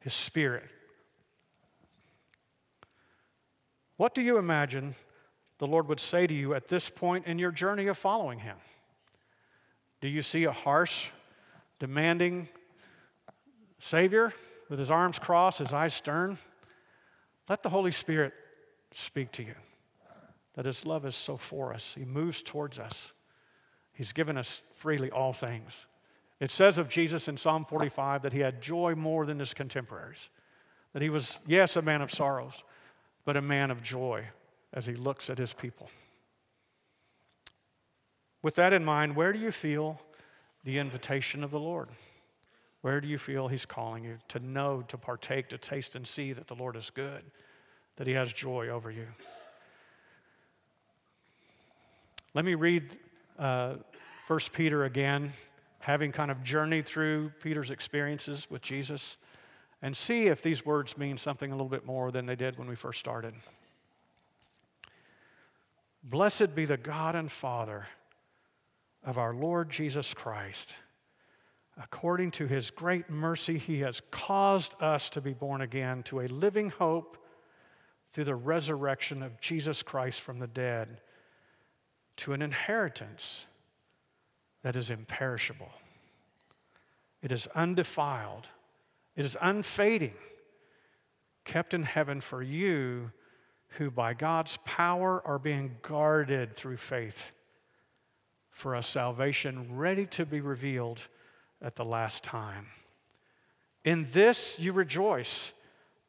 His 0.00 0.14
Spirit. 0.14 0.64
What 3.96 4.14
do 4.14 4.22
you 4.22 4.38
imagine 4.38 4.94
the 5.58 5.66
Lord 5.66 5.88
would 5.88 6.00
say 6.00 6.26
to 6.26 6.34
you 6.34 6.54
at 6.54 6.68
this 6.68 6.88
point 6.88 7.26
in 7.26 7.38
your 7.38 7.50
journey 7.50 7.86
of 7.88 7.98
following 7.98 8.38
Him? 8.38 8.56
Do 10.00 10.08
you 10.08 10.22
see 10.22 10.44
a 10.44 10.52
harsh, 10.52 11.10
demanding 11.80 12.48
Savior 13.80 14.32
with 14.68 14.78
His 14.78 14.90
arms 14.90 15.18
crossed, 15.18 15.58
His 15.58 15.72
eyes 15.72 15.94
stern? 15.94 16.38
Let 17.48 17.62
the 17.62 17.70
Holy 17.70 17.90
Spirit 17.90 18.34
speak 18.92 19.32
to 19.32 19.42
you 19.42 19.54
that 20.58 20.66
His 20.66 20.84
love 20.84 21.06
is 21.06 21.14
so 21.14 21.36
for 21.36 21.72
us. 21.72 21.94
He 21.96 22.04
moves 22.04 22.42
towards 22.42 22.80
us, 22.80 23.12
He's 23.92 24.12
given 24.12 24.36
us 24.36 24.60
freely 24.74 25.08
all 25.08 25.32
things. 25.32 25.86
It 26.40 26.50
says 26.50 26.78
of 26.78 26.88
Jesus 26.88 27.28
in 27.28 27.36
Psalm 27.36 27.64
45 27.64 28.22
that 28.22 28.32
He 28.32 28.40
had 28.40 28.60
joy 28.60 28.96
more 28.96 29.24
than 29.24 29.38
His 29.38 29.54
contemporaries, 29.54 30.30
that 30.94 31.00
He 31.00 31.10
was, 31.10 31.38
yes, 31.46 31.76
a 31.76 31.82
man 31.82 32.02
of 32.02 32.10
sorrows, 32.10 32.64
but 33.24 33.36
a 33.36 33.40
man 33.40 33.70
of 33.70 33.84
joy 33.84 34.24
as 34.74 34.84
He 34.84 34.94
looks 34.94 35.30
at 35.30 35.38
His 35.38 35.52
people. 35.52 35.90
With 38.42 38.56
that 38.56 38.72
in 38.72 38.84
mind, 38.84 39.14
where 39.14 39.32
do 39.32 39.38
you 39.38 39.52
feel 39.52 40.00
the 40.64 40.78
invitation 40.78 41.44
of 41.44 41.52
the 41.52 41.60
Lord? 41.60 41.88
Where 42.80 43.00
do 43.00 43.06
you 43.06 43.18
feel 43.18 43.46
He's 43.46 43.64
calling 43.64 44.02
you 44.02 44.18
to 44.26 44.40
know, 44.40 44.82
to 44.88 44.98
partake, 44.98 45.50
to 45.50 45.58
taste 45.58 45.94
and 45.94 46.04
see 46.04 46.32
that 46.32 46.48
the 46.48 46.56
Lord 46.56 46.74
is 46.74 46.90
good, 46.90 47.22
that 47.94 48.08
He 48.08 48.14
has 48.14 48.32
joy 48.32 48.70
over 48.70 48.90
you? 48.90 49.06
Let 52.34 52.44
me 52.44 52.54
read 52.54 52.90
uh, 53.38 53.76
1 54.26 54.40
Peter 54.52 54.84
again, 54.84 55.30
having 55.78 56.12
kind 56.12 56.30
of 56.30 56.42
journeyed 56.42 56.84
through 56.84 57.32
Peter's 57.42 57.70
experiences 57.70 58.46
with 58.50 58.60
Jesus, 58.60 59.16
and 59.80 59.96
see 59.96 60.26
if 60.26 60.42
these 60.42 60.66
words 60.66 60.98
mean 60.98 61.16
something 61.16 61.50
a 61.50 61.54
little 61.54 61.70
bit 61.70 61.86
more 61.86 62.10
than 62.10 62.26
they 62.26 62.36
did 62.36 62.58
when 62.58 62.68
we 62.68 62.74
first 62.74 62.98
started. 62.98 63.32
Blessed 66.02 66.54
be 66.54 66.66
the 66.66 66.76
God 66.76 67.14
and 67.14 67.32
Father 67.32 67.86
of 69.02 69.16
our 69.16 69.32
Lord 69.32 69.70
Jesus 69.70 70.12
Christ. 70.12 70.74
According 71.80 72.32
to 72.32 72.46
his 72.46 72.70
great 72.70 73.08
mercy, 73.08 73.56
he 73.56 73.80
has 73.80 74.02
caused 74.10 74.74
us 74.82 75.08
to 75.10 75.22
be 75.22 75.32
born 75.32 75.62
again 75.62 76.02
to 76.04 76.20
a 76.20 76.26
living 76.26 76.68
hope 76.68 77.16
through 78.12 78.24
the 78.24 78.34
resurrection 78.34 79.22
of 79.22 79.40
Jesus 79.40 79.82
Christ 79.82 80.20
from 80.20 80.40
the 80.40 80.46
dead 80.46 81.00
to 82.18 82.32
an 82.32 82.42
inheritance 82.42 83.46
that 84.62 84.76
is 84.76 84.90
imperishable. 84.90 85.70
It 87.22 87.32
is 87.32 87.46
undefiled. 87.54 88.48
It 89.16 89.24
is 89.24 89.36
unfading, 89.40 90.14
kept 91.44 91.74
in 91.74 91.82
heaven 91.82 92.20
for 92.20 92.42
you 92.42 93.10
who 93.72 93.90
by 93.90 94.14
God's 94.14 94.58
power 94.64 95.22
are 95.26 95.38
being 95.38 95.76
guarded 95.82 96.56
through 96.56 96.76
faith 96.76 97.32
for 98.50 98.74
a 98.74 98.82
salvation 98.82 99.76
ready 99.76 100.06
to 100.06 100.26
be 100.26 100.40
revealed 100.40 101.00
at 101.62 101.76
the 101.76 101.84
last 101.84 102.24
time. 102.24 102.66
In 103.84 104.08
this 104.12 104.58
you 104.58 104.72
rejoice, 104.72 105.52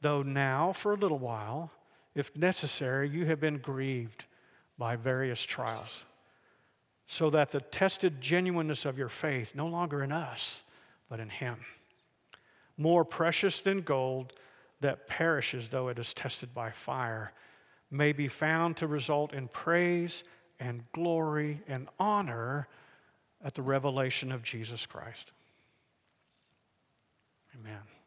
though 0.01 0.23
now 0.23 0.73
for 0.73 0.93
a 0.93 0.97
little 0.97 1.19
while, 1.19 1.71
if 2.15 2.35
necessary, 2.35 3.09
you 3.09 3.25
have 3.25 3.39
been 3.39 3.59
grieved 3.59 4.25
by 4.79 4.95
various 4.95 5.43
trials, 5.43 6.03
so 7.05 7.29
that 7.29 7.51
the 7.51 7.59
tested 7.59 8.21
genuineness 8.21 8.85
of 8.85 8.97
your 8.97 9.09
faith, 9.09 9.53
no 9.53 9.67
longer 9.67 10.01
in 10.01 10.11
us, 10.11 10.63
but 11.09 11.19
in 11.19 11.29
Him, 11.29 11.57
more 12.77 13.03
precious 13.05 13.59
than 13.59 13.81
gold 13.81 14.33
that 14.79 15.07
perishes 15.07 15.69
though 15.69 15.89
it 15.89 15.99
is 15.99 16.13
tested 16.13 16.53
by 16.53 16.71
fire, 16.71 17.33
may 17.91 18.13
be 18.13 18.27
found 18.27 18.77
to 18.77 18.87
result 18.87 19.33
in 19.33 19.49
praise 19.49 20.23
and 20.59 20.83
glory 20.93 21.61
and 21.67 21.87
honor 21.99 22.67
at 23.43 23.55
the 23.55 23.61
revelation 23.61 24.31
of 24.31 24.43
Jesus 24.43 24.85
Christ. 24.85 25.31
Amen. 27.59 27.98